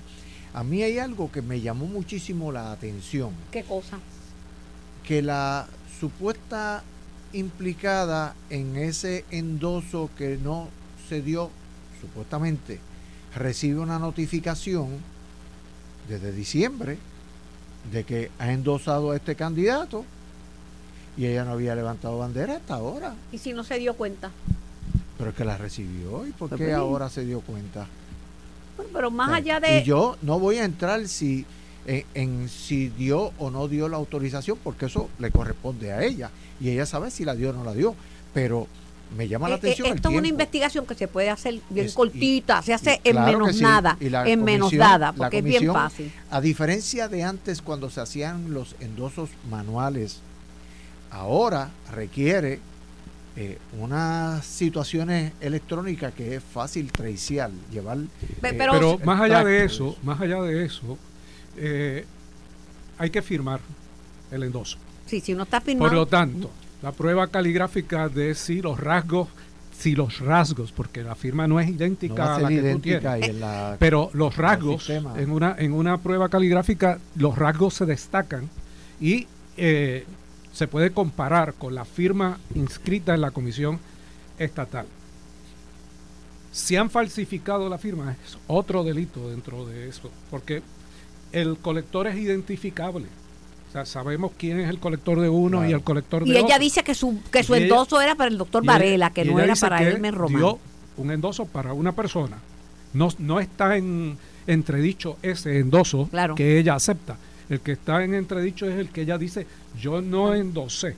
[0.54, 4.00] A mí hay algo que me llamó muchísimo la atención ¿Qué cosa?
[5.04, 5.68] que la
[6.00, 6.84] supuesta
[7.34, 10.70] implicada en ese endoso que no
[11.08, 11.50] se dio,
[12.02, 12.80] supuestamente,
[13.36, 14.90] recibe una notificación
[16.10, 16.98] desde diciembre
[17.92, 20.06] de que ha endosado a este candidato
[21.18, 23.16] y ella no había levantado bandera hasta ahora.
[23.32, 24.32] ¿Y si no se dio cuenta?
[25.18, 26.78] Pero es que la recibió y por Pues qué bien.
[26.78, 27.88] ahora se dio cuenta.
[28.94, 29.80] Pero más Eh, allá de...
[29.80, 31.46] Y yo no voy a entrar si
[31.88, 36.30] en, en si dio o no dio la autorización, porque eso le corresponde a ella.
[36.60, 37.96] Y ella sabe si la dio o no la dio.
[38.34, 38.68] Pero
[39.16, 39.88] me llama la Eh, eh, atención.
[39.88, 43.00] el esto es una investigación que se puede hacer bien Es- y- cortita, se hace
[43.04, 46.12] en claro menos sí, nada, y la en menos nada, porque es bien fácil.
[46.30, 50.20] A diferencia de antes cuando se hacían los endosos manuales,
[51.12, 52.60] ahora requiere
[53.40, 58.00] eh, unas situaciones electrónicas que es fácil traiciar, llevar...
[58.42, 60.98] Pe- eh, pero- Pero más allá de eso, más allá de eso,
[61.56, 62.04] eh,
[62.98, 63.60] hay que firmar
[64.32, 64.80] el endoso.
[65.06, 66.08] Sí, si uno está Por lo firmando...
[66.08, 69.28] tanto, la prueba caligráfica de si los rasgos,
[69.78, 73.36] si los rasgos, porque la firma no es idéntica a la que tú tienes.
[73.40, 74.86] la- Pero los rasgos,
[75.18, 78.50] en una, en una prueba caligráfica, los rasgos se destacan
[79.00, 80.06] y eh,
[80.54, 83.80] se puede comparar con la firma inscrita en la comisión
[84.40, 84.86] estatal.
[86.52, 90.64] Si han falsificado la firma, es otro delito dentro de eso, porque
[91.32, 93.06] el colector es identificable.
[93.70, 95.70] O sea, sabemos quién es el colector de uno Claro.
[95.70, 96.60] y el colector de Y ella otro.
[96.60, 99.82] dice que su, que su endoso era para el doctor Varela, que no era para
[99.84, 100.38] Elmer Román.
[100.40, 100.60] dio
[100.98, 102.38] un endoso para una persona.
[102.94, 106.36] No, no está en entredicho ese endoso Claro.
[106.36, 107.18] que ella acepta.
[107.50, 109.46] El que está en entredicho es el que ella dice,
[109.80, 110.96] yo no endosé.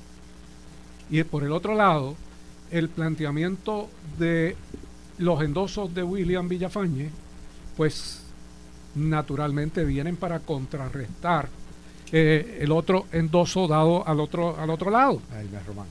[1.09, 2.15] Y por el otro lado,
[2.71, 4.55] el planteamiento de
[5.17, 7.09] los endosos de William Villafañe,
[7.75, 8.21] pues
[8.95, 11.49] naturalmente vienen para contrarrestar
[12.11, 15.21] eh, el otro endoso dado al otro, al otro lado.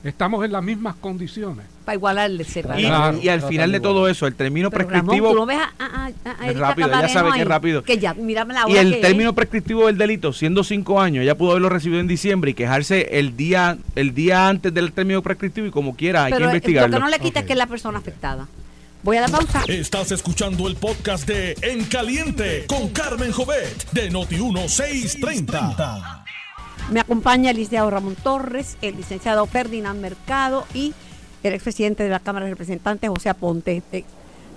[0.03, 1.65] Estamos en las mismas condiciones.
[1.85, 3.17] Para igualarle ese Y, Claro.
[3.21, 5.71] y al final de todo eso, el término Pero prescriptivo Ramón, tú no ves a,
[5.83, 6.09] a- a- a
[6.45, 7.83] Es Erika rápido, Camareno sabe que es rápido.
[7.83, 11.51] Que ya, la y el que término prescriptivo del delito, siendo cinco años, ella pudo
[11.51, 15.71] haberlo recibido en diciembre y quejarse el día el día antes del término prescriptivo y
[15.71, 16.87] como quiera, hay Pero que eh, investigarlo.
[16.89, 18.47] lo que no le quita es que es la persona afectada.
[19.01, 19.63] Voy a la pausa.
[19.67, 26.25] Estás escuchando el podcast de En Caliente con Carmen Jovet de Noti1630.
[26.91, 30.93] Me acompaña el licenciado Ramón Torres, el licenciado Ferdinand Mercado y
[31.43, 33.81] el expresidente de la Cámara de Representantes, José Aponte.
[33.93, 34.03] Eh,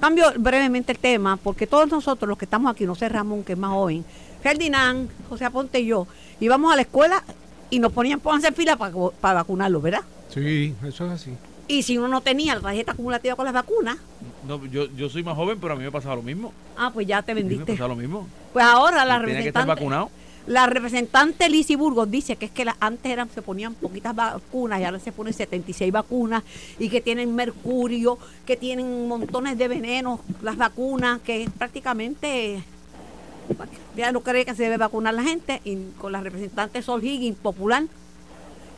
[0.00, 3.52] cambio brevemente el tema, porque todos nosotros, los que estamos aquí, no sé Ramón, que
[3.52, 4.04] es más joven,
[4.42, 6.08] Ferdinand, José Aponte y yo,
[6.40, 7.22] íbamos a la escuela
[7.70, 10.02] y nos ponían, pónganse en fila para, para vacunarlos, ¿verdad?
[10.34, 11.30] Sí, eso es así.
[11.72, 13.96] Y si uno no tenía la tarjeta acumulativa con las vacunas,
[14.46, 16.52] No, yo, yo soy más joven, pero a mí me pasaba lo mismo.
[16.76, 17.72] ah, pues ya te A mí me vendiste.
[17.72, 18.28] pasaba lo mismo.
[18.52, 20.10] Pues ahora la Tenía que estar representante, vacunado.
[20.46, 24.80] la representante Lizy Burgos dice que es que la- antes eran, se ponían poquitas vacunas
[24.80, 26.42] y ahora se ponen 76 vacunas
[26.78, 32.62] y que tienen mercurio, que tienen montones de venenos las vacunas, que prácticamente
[33.96, 37.38] ya no cree que se debe vacunar la gente y con la representante Sol Higgins,
[37.38, 37.84] popular,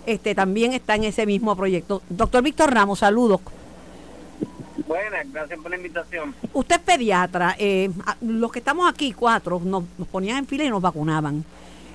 [0.06, 2.02] este también está en ese mismo proyecto.
[2.08, 3.40] Doctor Víctor Ramos, saludos.
[4.86, 6.34] Buenas, gracias por la invitación.
[6.52, 7.90] Usted es pediatra, eh,
[8.20, 11.44] los que estamos aquí, cuatro, nos, nos ponían en fila y nos vacunaban.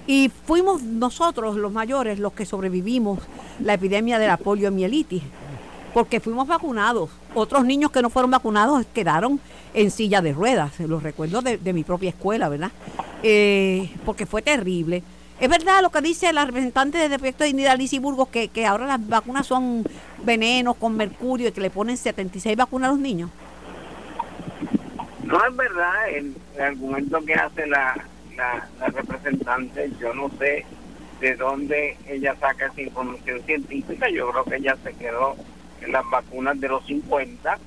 [0.07, 3.19] Y fuimos nosotros, los mayores, los que sobrevivimos
[3.59, 5.21] la epidemia de la poliomielitis,
[5.93, 7.11] porque fuimos vacunados.
[7.35, 9.39] Otros niños que no fueron vacunados quedaron
[9.75, 12.71] en silla de ruedas, los recuerdo de, de mi propia escuela, ¿verdad?
[13.21, 15.03] Eh, porque fue terrible.
[15.39, 18.65] Es verdad lo que dice la representante del proyecto de Dignidad, Lizy Burgos, que, que
[18.65, 19.83] ahora las vacunas son
[20.23, 23.29] venenos con mercurio y que le ponen 76 vacunas a los niños.
[25.23, 27.95] No es verdad el, argumento que hace la,
[28.35, 29.89] la, la representante.
[29.99, 30.65] Yo no sé
[31.21, 34.09] de dónde ella saca esa información científica.
[34.09, 35.35] Yo creo que ella se quedó
[35.81, 37.57] en las vacunas de los 50,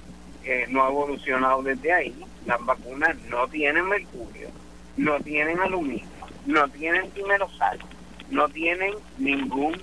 [0.45, 2.15] eh, no ha evolucionado desde ahí.
[2.47, 4.49] Las vacunas no tienen mercurio,
[4.97, 6.07] no tienen aluminio,
[6.47, 7.79] no tienen timerosal,
[8.31, 9.81] no tienen ningún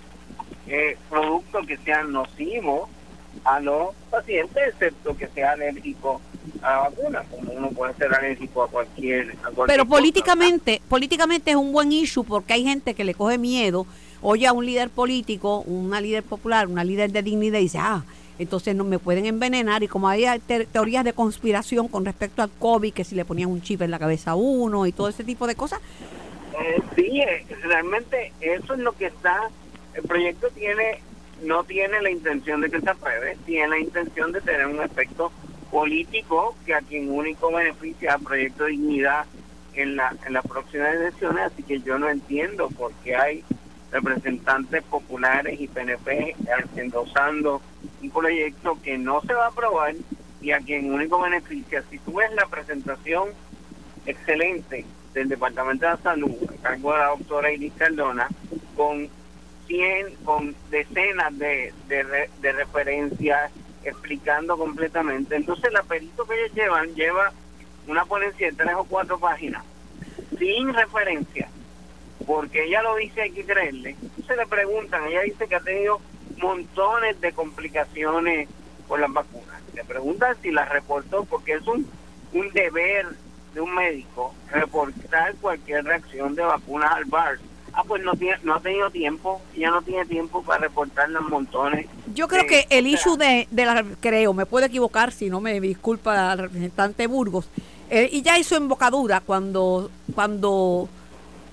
[0.67, 2.89] eh, producto que sea nocivo
[3.45, 6.19] a los pacientes, excepto que sea alérgico
[6.61, 9.31] a la vacuna, como uno puede ser alérgico a cualquier.
[9.31, 13.13] a cualquier Pero cosa, políticamente, políticamente es un buen issue porque hay gente que le
[13.13, 13.85] coge miedo,
[14.21, 18.03] oye a un líder político, una líder popular, una líder de dignidad y dice, ah,
[18.39, 22.49] entonces no me pueden envenenar y como hay te- teorías de conspiración con respecto al
[22.49, 25.23] COVID, que si le ponían un chip en la cabeza a uno y todo ese
[25.23, 25.79] tipo de cosas,
[26.61, 29.49] Eh, sí, eh, realmente eso es lo que está.
[29.93, 31.01] El proyecto tiene
[31.43, 35.31] no tiene la intención de que se apruebe, tiene la intención de tener un efecto
[35.71, 39.25] político que a quien único beneficia al proyecto de dignidad
[39.73, 43.43] en, la, en las próximas elecciones, así que yo no entiendo por qué hay
[43.91, 46.35] representantes populares y PNP
[46.75, 47.61] endosando
[48.01, 49.95] un proyecto que no se va a aprobar
[50.41, 51.83] y a quien único beneficia.
[51.89, 53.29] Si tú ves la presentación
[54.05, 58.27] excelente del Departamento de Salud, a cargo de la doctora Iris Cardona,
[58.75, 59.09] con
[59.67, 63.51] 100, con decenas de, de, de referencias
[63.83, 65.35] explicando completamente.
[65.35, 67.31] Entonces, la perito que ellos llevan lleva
[67.87, 69.63] una ponencia de tres o cuatro páginas,
[70.37, 71.49] sin referencia,
[72.25, 73.95] porque ella lo dice, hay que creerle.
[74.27, 75.99] Se le preguntan, ella dice que ha tenido
[76.37, 78.47] montones de complicaciones
[78.87, 79.61] con las vacunas.
[79.73, 81.89] Le preguntan si las reportó, porque es un,
[82.33, 83.07] un deber
[83.53, 87.37] de un médico reportar cualquier reacción de vacunas al bar.
[87.73, 91.23] Ah, pues no, tiene, no ha tenido tiempo, ya no tiene tiempo para reportar los
[91.29, 91.87] montones.
[92.13, 95.59] Yo creo que el issue de, de la, creo, me puedo equivocar si no me
[95.61, 97.47] disculpa el representante Burgos,
[97.89, 100.89] eh, y ya hizo embocadura cuando, cuando,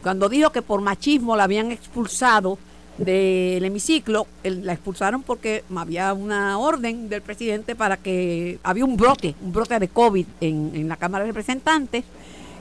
[0.02, 2.58] cuando dijo que por machismo la habían expulsado
[2.98, 9.34] del hemiciclo, la expulsaron porque había una orden del presidente para que había un brote,
[9.42, 12.04] un brote de COVID en, en la Cámara de Representantes,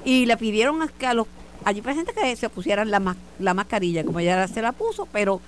[0.04, 1.28] y le pidieron a, que a los
[1.64, 5.42] allí presentes que se pusieran la, la mascarilla, como ella se la puso, pero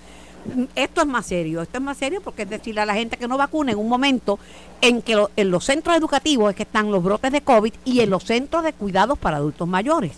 [0.75, 3.27] esto es más serio, esto es más serio porque es decirle a la gente que
[3.27, 4.39] no vacune en un momento
[4.81, 8.09] en que en los centros educativos es que están los brotes de COVID y en
[8.09, 10.13] los centros de cuidados para adultos mayores.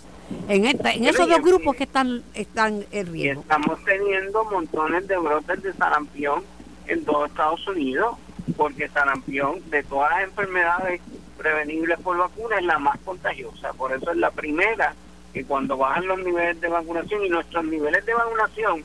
[0.48, 3.40] En, esta, en esos dos grupos que están, están en riesgo.
[3.40, 6.42] Y estamos teniendo montones de brotes de sarampión
[6.86, 8.16] en todo Estados Unidos,
[8.56, 11.00] porque sarampión de todas las enfermedades
[11.38, 13.72] prevenibles por vacuna es la más contagiosa.
[13.72, 14.94] Por eso es la primera
[15.32, 18.82] que cuando bajan los niveles de vacunación y nuestros niveles de vacunación,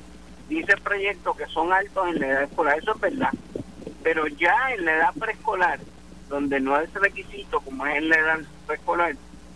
[0.47, 3.31] dice el proyecto que son altos en la edad escolar, eso es verdad,
[4.03, 5.79] pero ya en la edad preescolar,
[6.29, 9.15] donde no es requisito como es en la edad preescolar,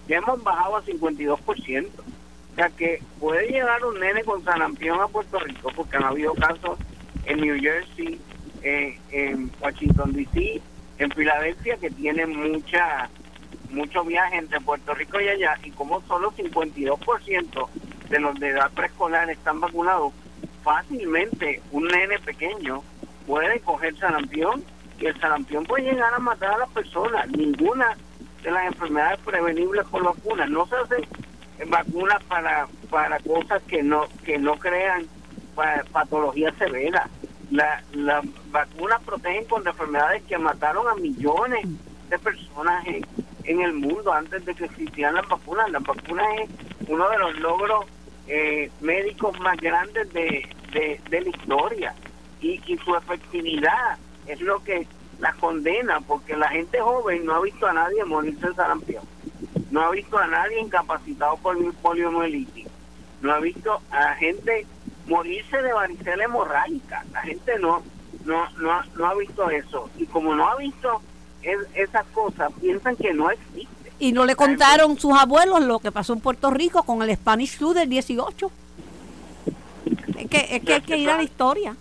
[0.10, 1.40] ya hemos bajado a 52%.
[1.40, 6.34] O sea que puede llegar un nene con sarampión a Puerto Rico, porque han habido
[6.34, 6.78] casos
[7.26, 8.20] en New Jersey,
[8.64, 10.62] eh, en Washington DC,
[10.98, 13.10] en Filadelfia, que tienen mucha
[13.70, 17.70] mucho viaje entre Puerto Rico y allá, y como solo 52%
[18.10, 20.12] de los de edad preescolar están vacunados,
[20.64, 22.82] fácilmente un nene pequeño
[23.28, 24.64] puede coger sarampión
[25.00, 27.30] y el sarampión puede llegar a matar a las personas.
[27.30, 27.96] Ninguna
[28.44, 30.50] de las enfermedades prevenibles por vacunas.
[30.50, 31.06] No se hacen
[31.68, 35.08] vacunas para, para cosas que no, que no crean
[35.92, 37.10] patologías severas.
[37.52, 38.22] Las la
[38.52, 41.66] vacunas protegen contra enfermedades que mataron a millones
[42.10, 43.06] de personas en,
[43.44, 45.70] en el mundo antes de que existieran las vacunas.
[45.72, 46.50] Las vacunas es
[46.88, 47.86] uno de los logros
[48.28, 51.96] eh, médicos más grandes de, de, la historia
[52.40, 53.98] y, y su efectividad
[54.28, 54.86] es lo que
[55.20, 59.04] la condena porque la gente joven no ha visto a nadie morirse de sarampión,
[59.72, 62.68] no ha visto a nadie incapacitado por poliomielitis,
[63.22, 64.66] no ha visto a gente
[65.08, 67.84] morirse de varicela hemorrágica, la gente no
[68.26, 71.02] no no, no ha visto eso y como no ha visto
[71.42, 73.92] esas cosas piensan que no existe.
[74.00, 77.58] Y no le contaron sus abuelos lo que pasó en Puerto Rico con el Spanish
[77.58, 78.52] Flu del 18.
[80.18, 81.76] Es que, es que hay que ir a la historia.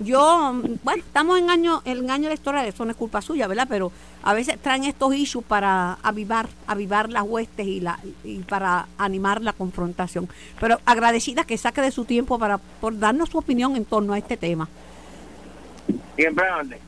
[0.00, 3.46] Yo, bueno, estamos en año, el año de la historia, eso no es culpa suya,
[3.46, 3.66] ¿verdad?
[3.68, 8.86] Pero a veces traen estos issues para avivar, avivar las huestes y, la, y para
[8.96, 10.28] animar la confrontación.
[10.58, 14.18] Pero agradecida que saque de su tiempo para por darnos su opinión en torno a
[14.18, 14.68] este tema.
[16.16, 16.44] Siempre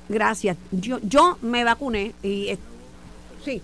[0.08, 0.56] Gracias.
[0.70, 2.58] Yo, yo me vacuné y eh,
[3.44, 3.62] sí.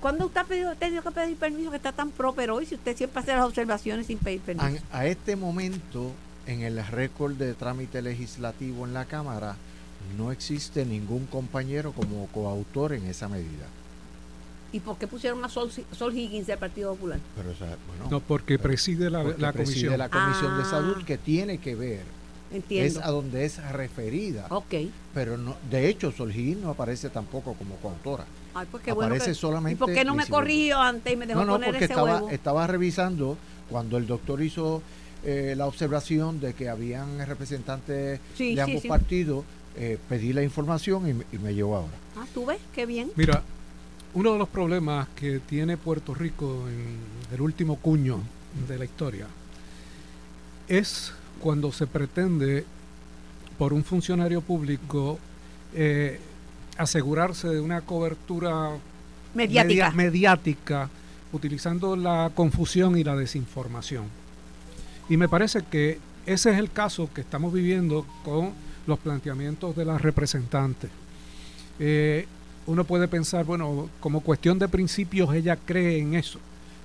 [0.00, 2.74] ¿Cuándo usted ha pedido, tenido que pedir permiso que está tan pro, pero hoy si
[2.74, 4.82] usted siempre hace las observaciones sin pedir permiso?
[4.90, 6.12] A, a este momento,
[6.46, 9.56] en el récord de trámite legislativo en la Cámara,
[10.18, 13.66] no existe ningún compañero como coautor en esa medida.
[14.72, 17.20] ¿Y por qué pusieron a Sol, Sol Higgins del Partido Popular?
[17.36, 19.98] Pero, o sea, bueno, no, porque preside la, porque la preside comisión.
[19.98, 20.66] la comisión de Ah.
[20.70, 22.02] salud que tiene que ver
[22.52, 23.00] Entiendo.
[23.00, 24.46] es a donde es referida.
[24.50, 24.74] Ok.
[25.14, 28.24] Pero no, de hecho, Solgín no aparece tampoco como coautora.
[28.52, 31.16] Ay, pues qué bueno Aparece que- solamente ¿Y por qué no me corrigió antes y
[31.16, 32.30] me dejó No, no, poner porque ese estaba, huevo?
[32.30, 33.38] estaba revisando
[33.70, 34.82] cuando el doctor hizo
[35.24, 38.88] eh, la observación de que habían representantes Sí, de ambos sí.
[38.88, 39.44] partidos,
[39.76, 41.92] eh, pedí la información y, me- y me llegó ahora.
[42.16, 42.58] Ah, ¿tú ves?
[42.74, 43.10] Qué bien.
[43.16, 43.42] Mira,
[44.14, 46.98] uno de los problemas que tiene Puerto Rico en
[47.34, 48.20] el último cuño
[48.68, 49.26] de la historia
[50.68, 52.64] es cuando se pretende
[53.58, 55.18] por un funcionario público
[55.74, 56.18] eh,
[56.78, 58.70] asegurarse de una cobertura
[59.34, 59.64] Mediática.
[59.64, 60.90] media- mediática
[61.32, 64.04] utilizando la confusión y la desinformación.
[65.08, 68.52] Y me parece que ese es el caso que estamos viviendo con
[68.86, 70.90] los planteamientos de las representantes.
[71.78, 72.26] Eh,
[72.66, 76.38] uno puede pensar, bueno, como cuestión de principios ella cree en eso,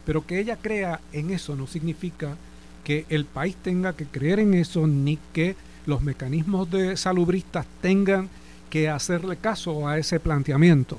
[0.05, 2.35] pero que ella crea en eso no significa
[2.83, 5.55] que el país tenga que creer en eso ni que
[5.85, 8.29] los mecanismos de salubristas tengan
[8.69, 10.97] que hacerle caso a ese planteamiento.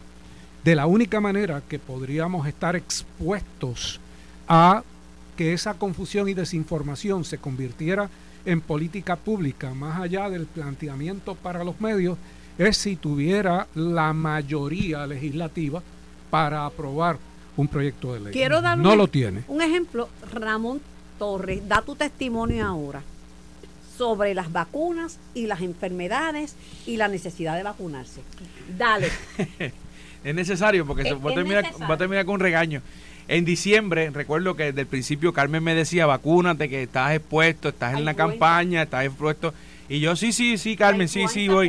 [0.65, 3.99] de la única manera que podríamos estar expuestos
[4.47, 4.83] a
[5.41, 8.11] que esa confusión y desinformación se convirtiera
[8.45, 12.19] en política pública, más allá del planteamiento para los medios,
[12.59, 15.83] es si tuviera la mayoría legislativa
[16.29, 17.17] para aprobar
[17.57, 18.33] un proyecto de ley.
[18.35, 19.45] Quiero dar no un, lo tiene.
[19.49, 20.83] Un ejemplo, Ramón
[21.19, 23.03] Torres, da tu testimonio ahora
[23.97, 26.55] sobre las vacunas y las enfermedades
[26.87, 28.21] y la necesidad de vacunarse.
[28.77, 29.09] Dale.
[30.23, 31.89] es necesario porque se, Es- va, a terminar, necesario.
[31.89, 32.83] va a terminar con un regaño.
[33.33, 37.95] En diciembre, recuerdo que desde el principio Carmen me decía, vacúnate, que estás expuesto, estás
[37.97, 39.55] en la campaña, estás expuesto.
[39.89, 41.69] Y yo, sí, sí, sí, Carmen, sí, sí, voy.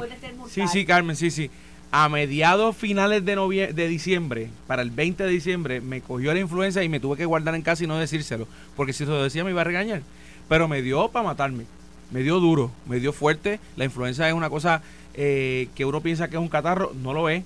[0.49, 1.51] Sí, sí, Carmen, sí, sí.
[1.91, 6.39] A mediados finales de, novie- de diciembre, para el 20 de diciembre, me cogió la
[6.39, 9.21] influenza y me tuve que guardar en casa y no decírselo, porque si se lo
[9.21, 10.01] decía me iba a regañar.
[10.49, 11.65] Pero me dio para matarme,
[12.09, 13.59] me dio duro, me dio fuerte.
[13.75, 14.81] La influenza es una cosa
[15.13, 17.43] eh, que uno piensa que es un catarro, no lo es.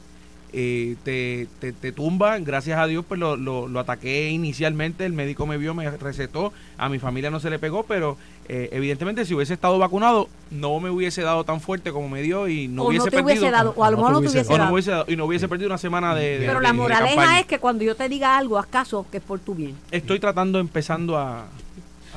[0.58, 5.12] Eh, te, te, te tumba, gracias a Dios, pues lo, lo, lo ataqué inicialmente, el
[5.12, 8.16] médico me vio, me recetó, a mi familia no se le pegó, pero
[8.48, 12.48] eh, evidentemente si hubiese estado vacunado, no me hubiese dado tan fuerte como me dio
[12.48, 13.32] y no o hubiese no te perdido.
[13.42, 14.74] hubiese dado, o a lo no mejor no te hubiese hubiese o no dado.
[14.74, 17.46] hubiese dado- y no hubiese perdido una semana de, de- Pero de- la moraleja es
[17.48, 19.76] que cuando yo te diga algo, haz caso, que es por tu bien.
[19.92, 21.48] Estoy tratando, empezando a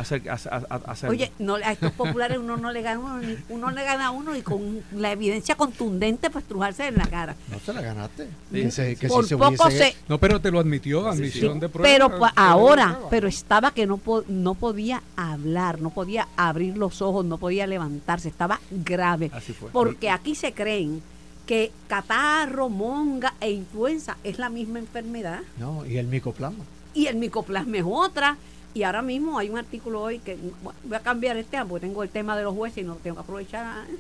[0.01, 1.15] hacer, a, a- a- hacerlo.
[1.17, 4.07] Oye, no, a estos populares uno no le gana a uno, ni- uno le gana
[4.07, 7.37] a uno y con la evidencia contundente pues trujarse en la cara.
[7.51, 8.25] No se la ganaste.
[8.53, 8.63] Sí.
[8.63, 11.69] Que se- que si Por se poco se, No, pero te lo admitió, admisión de
[11.69, 11.89] prueba.
[11.91, 13.11] pero pues, te ahora, prueba.
[13.11, 18.29] pero estaba que no no podía hablar, no podía abrir los ojos, no podía levantarse,
[18.29, 19.31] estaba grave.
[19.35, 19.71] Así fue.
[19.71, 21.03] Porque aquí se creen
[21.47, 26.63] que catarro, monga e influenza es la misma enfermedad No, y el micoplasma.
[26.95, 28.37] y el micoplasma es otra.
[28.75, 30.37] Y ahora mismo hay un artículo hoy que
[30.85, 33.17] voy a cambiar este tema porque tengo el tema de los jueces y no tengo
[33.17, 33.85] que aprovechar.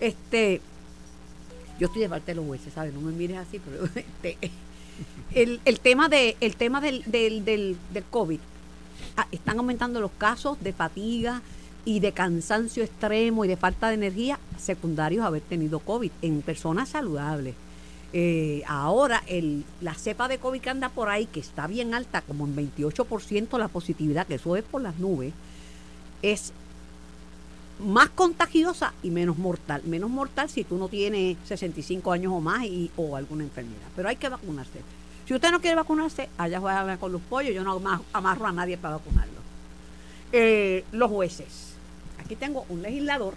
[0.00, 0.62] Este,
[1.78, 2.94] yo estoy de parte de los jueces, ¿sabes?
[2.94, 4.38] No me mires así, pero este,
[5.34, 8.40] el, el tema de el tema del, del, del, del COVID
[9.18, 11.42] ah, están aumentando los casos de fatiga
[11.84, 16.42] y de cansancio extremo y de falta de energía secundarios a haber tenido COVID en
[16.42, 17.54] personas saludables.
[18.12, 19.22] Eh, ahora
[19.80, 23.56] la cepa de COVID que anda por ahí, que está bien alta, como en 28%
[23.58, 25.32] la positividad, que eso es por las nubes,
[26.22, 26.52] es
[27.78, 29.82] más contagiosa y menos mortal.
[29.86, 33.86] Menos mortal si tú no tienes 65 años o más y, o alguna enfermedad.
[33.96, 34.80] Pero hay que vacunarse.
[35.26, 37.54] Si usted no quiere vacunarse, allá juega con los pollos.
[37.54, 39.40] Yo no ama- amarro a nadie para vacunarlo.
[40.32, 41.74] Eh, los jueces.
[42.18, 43.34] Aquí tengo un legislador,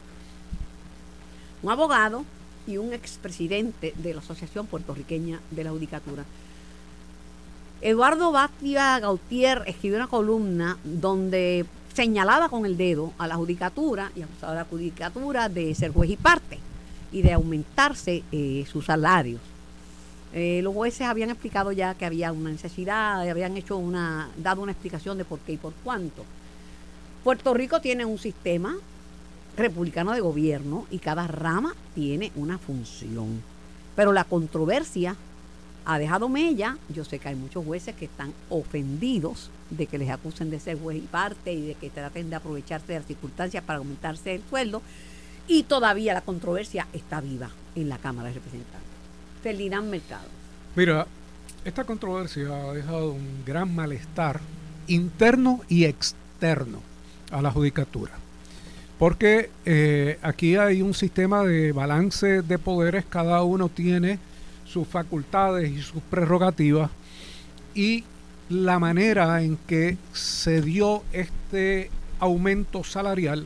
[1.61, 2.26] un abogado
[2.68, 6.26] y un expresidente de la Asociación Puertorriqueña de la Judicatura.
[7.82, 14.22] Eduardo Batia Gautier escribió una columna donde señalaba con el dedo a la judicatura y
[14.22, 16.59] acusaba a la judicatura de ser juez y parte
[17.11, 19.41] y de aumentarse eh, sus salarios.
[20.34, 24.72] Eh, los jueces habían explicado ya que había una necesidad, habían hecho una, dado una
[24.72, 26.24] explicación de por qué y por cuánto.
[27.24, 28.76] Puerto Rico tiene un sistema
[29.58, 33.41] republicano de gobierno y cada rama tiene una función.
[33.95, 35.16] Pero la controversia
[35.86, 36.78] ha dejado mella.
[36.89, 40.80] Yo sé que hay muchos jueces que están ofendidos de que les acusen de ser
[40.80, 44.43] juez y parte y de que traten de aprovecharse de las circunstancias para aumentarse el
[44.49, 44.82] sueldo.
[45.47, 48.82] Y todavía la controversia está viva en la Cámara de Representantes.
[49.41, 50.28] Ferdinand Mercado.
[50.76, 51.06] Mira,
[51.66, 54.39] esta controversia ha dejado un gran malestar
[54.88, 56.82] interno y externo
[57.32, 58.22] a la judicatura.
[59.04, 64.18] Porque eh, aquí hay un sistema de balance de poderes, cada uno tiene
[64.64, 66.89] sus facultades y sus prerrogativas,
[67.76, 68.06] y
[68.47, 71.91] la manera en que se dio este
[72.22, 73.45] aumento salarial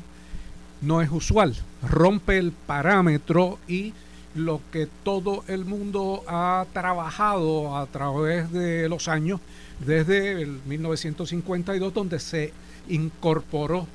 [0.82, 3.96] no es usual, rompe el parámetro y
[4.36, 9.40] lo que todo el mundo ha trabajado a través de los años,
[9.84, 12.54] desde el 1952, donde se
[12.90, 13.88] incorporó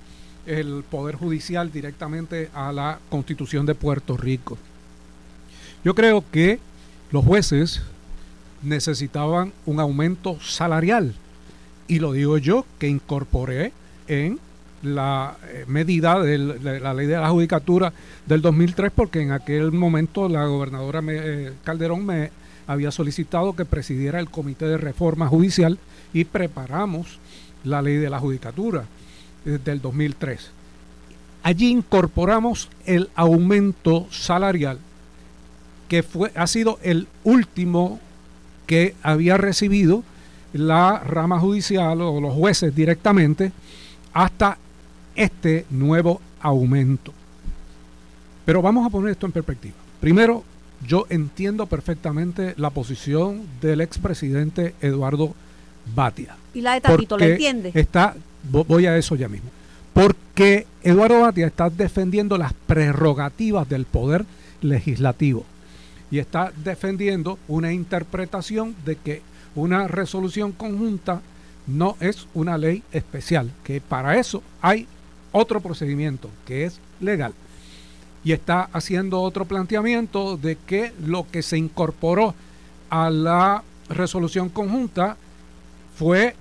[0.47, 4.59] el Poder Judicial directamente a la Constitución de Puerto Rico.
[5.85, 6.59] Yo creo que
[7.11, 7.83] los jueces
[8.63, 11.15] necesitaban un aumento salarial
[11.89, 13.73] y lo digo yo que incorporé
[14.07, 14.39] en
[14.83, 17.93] la eh, medida de la ley de la judicatura
[18.27, 22.31] del 2003 porque en aquel momento la gobernadora eh, Calderón me
[22.67, 25.79] había solicitado que presidiera el comité de reforma judicial
[26.13, 27.19] y preparamos
[27.65, 28.85] la ley de la judicatura
[29.45, 30.51] del 2003.
[31.43, 34.79] Allí incorporamos el aumento salarial
[35.89, 38.01] que fue ha sido el último
[38.67, 40.03] que había recibido
[40.53, 43.53] la rama judicial o los jueces directamente
[44.13, 44.57] hasta
[45.15, 47.13] este nuevo aumento.
[48.45, 49.75] Pero vamos a poner esto en perspectiva.
[50.01, 50.45] Primero,
[50.87, 55.35] yo entiendo perfectamente la posición del expresidente Eduardo
[55.95, 56.37] Batia.
[56.55, 57.71] ¿Y la de Tatito la entiende?
[57.75, 58.15] Está,
[58.51, 59.51] voy a eso ya mismo.
[59.93, 64.25] Porque Eduardo Batia está defendiendo las prerrogativas del poder
[64.63, 65.45] legislativo
[66.11, 69.23] y está defendiendo una interpretación de que
[69.55, 71.21] una resolución conjunta
[71.67, 74.87] no es una ley especial, que para eso hay
[75.33, 77.33] otro procedimiento que es legal.
[78.25, 82.35] Y está haciendo otro planteamiento de que lo que se incorporó
[82.91, 85.17] a la resolución conjunta
[85.97, 86.37] fue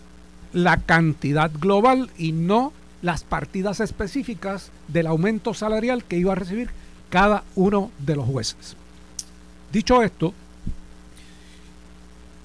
[0.53, 6.69] la cantidad global y no las partidas específicas del aumento salarial que iba a recibir
[7.09, 8.75] cada uno de los jueces.
[9.71, 10.33] Dicho esto,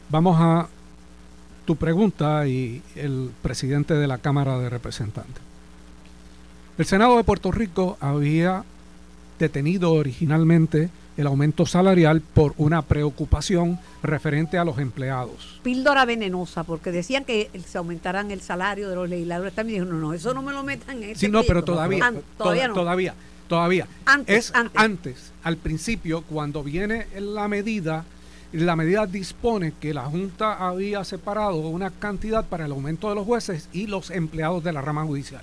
[0.08, 0.68] vamos a
[1.64, 5.42] tu pregunta y el presidente de la Cámara de Representantes.
[6.78, 8.64] El Senado de Puerto Rico había
[9.38, 15.60] detenido originalmente el aumento salarial por una preocupación referente a los empleados.
[15.62, 19.54] Píldora venenosa, porque decían que se aumentaran el salario de los legisladores.
[19.54, 21.72] También dijo, no, no, eso no me lo metan en este Sí, no, pero pleito".
[21.72, 22.74] todavía, An- todavía toda- no.
[22.74, 23.14] todavía,
[23.48, 23.86] todavía.
[24.04, 25.32] Antes, es antes.
[25.42, 28.04] al principio, cuando viene la medida,
[28.52, 33.24] la medida dispone que la Junta había separado una cantidad para el aumento de los
[33.26, 35.42] jueces y los empleados de la rama judicial.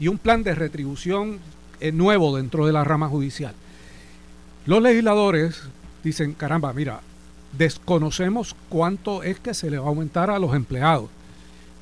[0.00, 1.38] Y un plan de retribución
[1.80, 3.54] eh, nuevo dentro de la rama judicial.
[4.66, 5.62] Los legisladores
[6.02, 7.00] dicen, caramba, mira,
[7.56, 11.10] desconocemos cuánto es que se le va a aumentar a los empleados.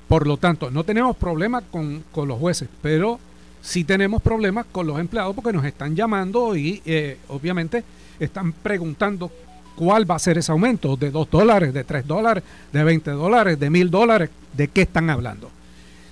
[0.08, 3.20] Por lo tanto, no tenemos problemas con, con los jueces, pero
[3.62, 7.84] sí tenemos problemas con los empleados porque nos están llamando y eh, obviamente
[8.18, 9.30] están preguntando
[9.76, 13.58] cuál va a ser ese aumento de 2 dólares, de 3 dólares, de 20 dólares,
[13.58, 15.50] de 1000 dólares, de qué están hablando.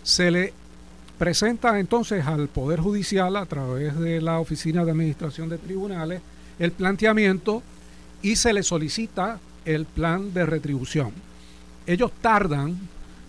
[0.02, 0.52] Se le
[1.18, 6.22] presenta entonces al Poder Judicial a través de la Oficina de Administración de Tribunales
[6.60, 7.62] el planteamiento
[8.22, 11.12] y se le solicita el plan de retribución.
[11.86, 12.78] Ellos tardan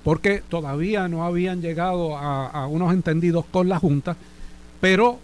[0.03, 4.15] porque todavía no habían llegado a, unos entendidos con la Junta,
[4.79, 5.19] pero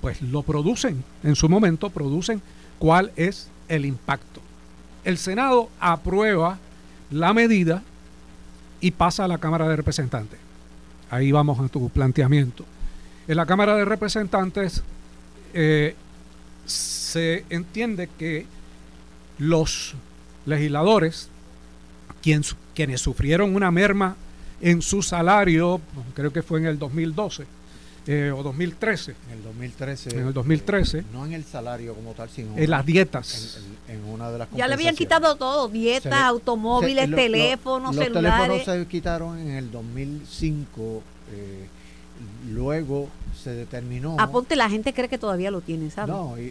[0.00, 2.42] pues lo producen, en su momento producen
[2.78, 4.40] cuál es el impacto.
[5.04, 6.58] El Senado aprueba
[7.10, 7.82] la medida
[8.80, 10.38] y pasa a la Cámara de Representantes.
[11.10, 12.64] Ahí vamos a tu planteamiento.
[13.28, 14.82] En la Cámara de Representantes
[15.52, 15.94] eh,
[16.72, 18.46] se entiende que
[19.38, 19.94] los
[20.46, 21.28] legisladores,
[22.22, 22.44] quien-
[22.74, 24.16] quienes sufrieron una merma
[24.60, 25.80] en su salario,
[26.14, 27.46] creo que fue en el 2012
[28.06, 30.10] eh, o 2013, En el 2013.
[30.18, 30.98] En el 2013.
[31.00, 33.58] eh, no en el salario como tal, sino en las dietas.
[33.88, 37.16] en, en una de las Ya le habían quitado todo, dietas, le- automóviles, Se- lo-
[37.16, 38.48] lo- teléfonos, los celulares.
[38.48, 41.02] teléfonos se quitaron en el 2005.
[41.32, 41.66] eh,
[42.50, 43.08] luego
[43.42, 44.16] se determinó.
[44.18, 46.14] Aponte, la gente cree que todavía lo tienen, ¿sabes?
[46.14, 46.44] No, y, y-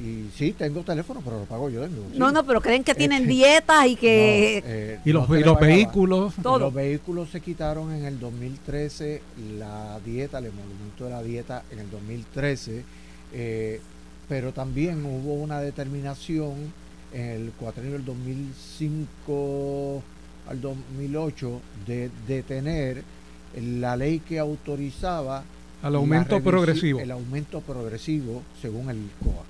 [0.00, 1.86] y- y sí, tengo teléfono, pero lo pago yo.
[2.14, 4.62] No, no, pero creen que tienen Este, dietas y No, que...
[4.64, 6.34] eh, y los, no los vehículos.
[6.42, 6.58] Todo.
[6.58, 9.22] Los vehículos se quitaron en el 2013,
[9.58, 12.84] la dieta, el emolumento de la dieta en el 2013,
[13.32, 13.80] eh,
[14.28, 16.54] pero también hubo una determinación
[17.12, 20.02] en el cuatrienio del 2005
[20.48, 23.02] al 2008 de detener
[23.60, 25.42] la ley que autorizaba
[25.82, 27.00] Al aumento revisi- progresivo.
[27.00, 29.44] El aumento progresivo según el COA.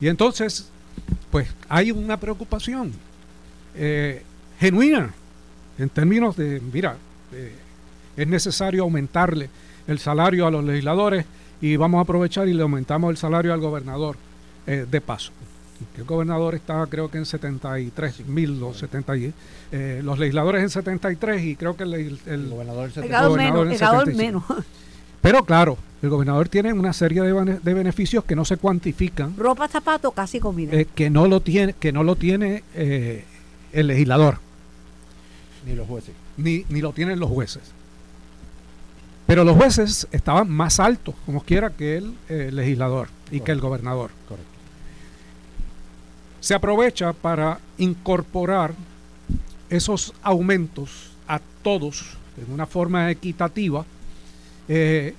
[0.00, 0.68] Y entonces,
[1.30, 2.92] pues hay una preocupación
[3.74, 4.22] eh,
[4.58, 5.12] genuina
[5.78, 6.96] en términos de, mira,
[7.32, 7.52] eh,
[8.16, 9.48] es necesario aumentarle
[9.86, 11.24] el salario a los legisladores
[11.60, 14.16] y vamos a aprovechar y le aumentamos el salario al gobernador
[14.66, 15.32] eh, de paso.
[15.96, 19.32] El gobernador está creo que en 73 mil o 70 y-
[19.70, 23.72] eh, los legisladores en 73 y creo que el, el- El gobernador el menos, en
[23.72, 24.16] el gobernador 75.
[24.48, 24.66] menos.
[25.20, 29.36] Pero claro el gobernador tiene una serie de, bene- de beneficios que no se cuantifican
[29.36, 30.74] Ropa, zapatos, casi comida.
[30.76, 33.24] eh, que no lo tiene que no lo tiene eh,
[33.72, 34.38] el legislador
[35.66, 36.14] ni los jueces.
[36.36, 37.62] ni, ni lo tienen los jueces
[39.26, 43.60] pero los jueces estaban más altos como quiera que el eh, legislador y que el
[43.60, 44.50] gobernador Correcto.
[46.40, 48.72] se aprovecha para incorporar
[49.68, 53.84] esos aumentos a todos en una forma equitativa,
[54.68, 55.14] eh,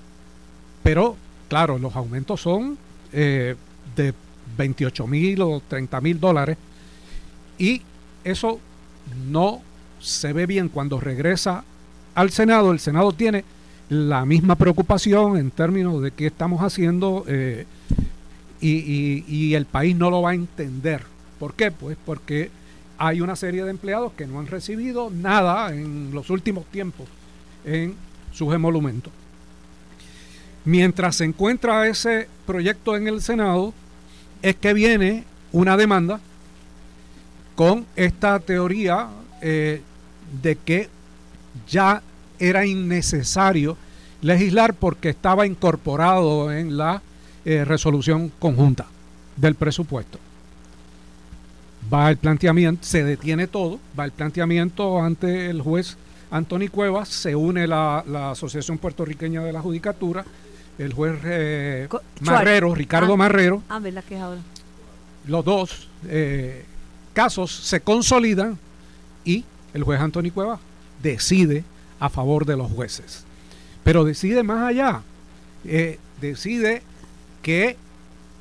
[0.84, 1.16] pero
[1.48, 2.78] claro, los aumentos son
[3.12, 3.56] eh,
[3.96, 4.14] de
[4.58, 6.58] 28 mil o 30 mil dólares
[7.58, 7.82] y
[8.24, 8.60] eso
[9.30, 9.62] no
[10.00, 11.64] se ve bien cuando regresa
[12.16, 12.72] al Senado.
[12.72, 13.44] El Senado tiene
[13.90, 17.66] la misma preocupación en términos de qué estamos haciendo eh,
[18.62, 21.04] y, el país no lo va a entender.
[21.40, 21.72] ¿Por qué?
[21.72, 22.52] Pues porque
[22.98, 27.08] hay una serie de empleados que no han recibido nada en los últimos tiempos
[27.66, 27.96] en
[28.32, 29.12] sus emolumentos.
[30.66, 33.74] Mientras se encuentra ese proyecto en el Senado,
[34.42, 36.20] es que viene una demanda
[37.56, 39.10] con esta teoría
[39.42, 39.82] eh,
[40.42, 40.90] de que
[41.68, 42.02] ya
[42.40, 43.78] era innecesario
[44.22, 47.02] legislar porque estaba incorporado en la
[47.46, 48.88] eh, resolución conjunta
[49.36, 50.20] del presupuesto.
[51.92, 55.98] Va el planteamiento, se detiene todo, va el planteamiento ante el juez
[56.32, 60.24] Anthony Cuevas, se une la, la Asociación Puertorriqueña de la Judicatura,
[60.80, 61.88] el juez eh,
[62.22, 63.18] Marrero, Ricardo Ah.
[63.18, 64.42] Marrero, Ah, ¿verdad que es ahora?
[65.28, 66.66] los dos eh,
[67.14, 68.58] casos se consolidan
[69.26, 70.60] y el juez Anthony Cuevas
[71.04, 71.64] decide
[72.00, 73.26] a favor de los jueces.
[73.84, 75.02] Pero decide más allá,
[75.66, 76.82] eh, decide
[77.44, 77.78] que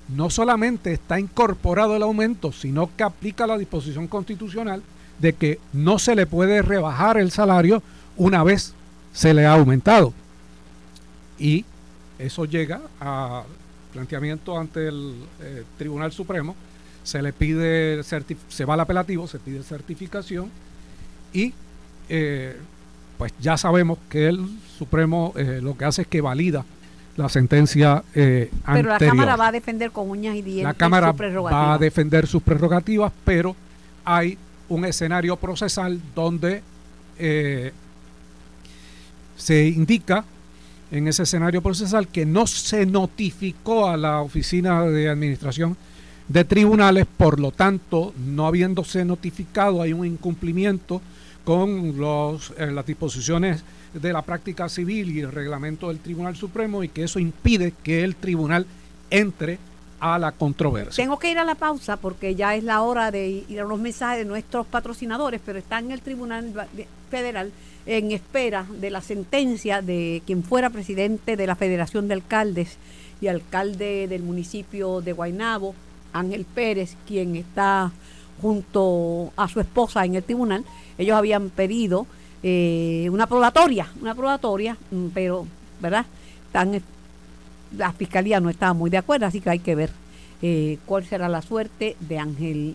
[0.09, 4.83] no solamente está incorporado el aumento, sino que aplica la disposición constitucional
[5.19, 7.83] de que no se le puede rebajar el salario
[8.17, 8.73] una vez
[9.13, 10.15] se le ha aumentado.
[11.39, 11.65] Y
[12.19, 13.45] eso llega a
[13.93, 16.55] planteamiento ante el eh, Tribunal Supremo,
[17.09, 20.51] se le pide, se va al apelativo, se pide certificación
[21.33, 21.55] y
[22.09, 22.57] eh,
[23.17, 24.47] pues ya sabemos que el
[24.79, 26.65] Supremo eh, lo que hace es que valida
[27.17, 28.99] la sentencia eh, Pero la.
[28.99, 33.13] Cámara va a defender con uñas y dientes La Cámara va a defender sus prerrogativas,
[33.25, 33.57] pero
[34.05, 34.39] hay
[34.69, 36.63] un escenario procesal donde
[39.37, 40.25] se indica
[40.91, 45.77] en ese escenario procesal que no se notificó a la Oficina de Administración
[46.29, 51.01] de Tribunales, por lo tanto, no habiéndose notificado, hay un incumplimiento
[51.45, 53.65] con los, eh, las disposiciones
[53.95, 58.05] de la práctica civil y el reglamento del Tribunal Supremo y que eso impide que
[58.05, 58.67] el tribunal
[59.11, 59.59] entre
[60.01, 61.03] a la controversia.
[61.03, 63.81] Tengo que ir a la pausa porque ya es la hora de ir a los
[63.81, 66.69] mensajes de nuestros patrocinadores, pero está en el Tribunal
[67.11, 67.51] Federal
[67.89, 72.77] en espera de la sentencia de quien fuera presidente de la Federación de Alcaldes
[73.23, 75.75] y alcalde del municipio de Guaynabo,
[76.13, 77.91] Ángel Pérez, quien está
[78.43, 80.65] junto a su esposa en el tribunal.
[80.99, 82.07] Ellos habían pedido
[82.43, 85.47] eh, una probatoria, una probatoria, mm, pero,
[85.81, 86.05] ¿verdad?
[87.75, 89.91] La fiscalía no estaba muy de acuerdo, así que hay que ver
[90.43, 92.75] eh, cuál será la suerte de Ángel.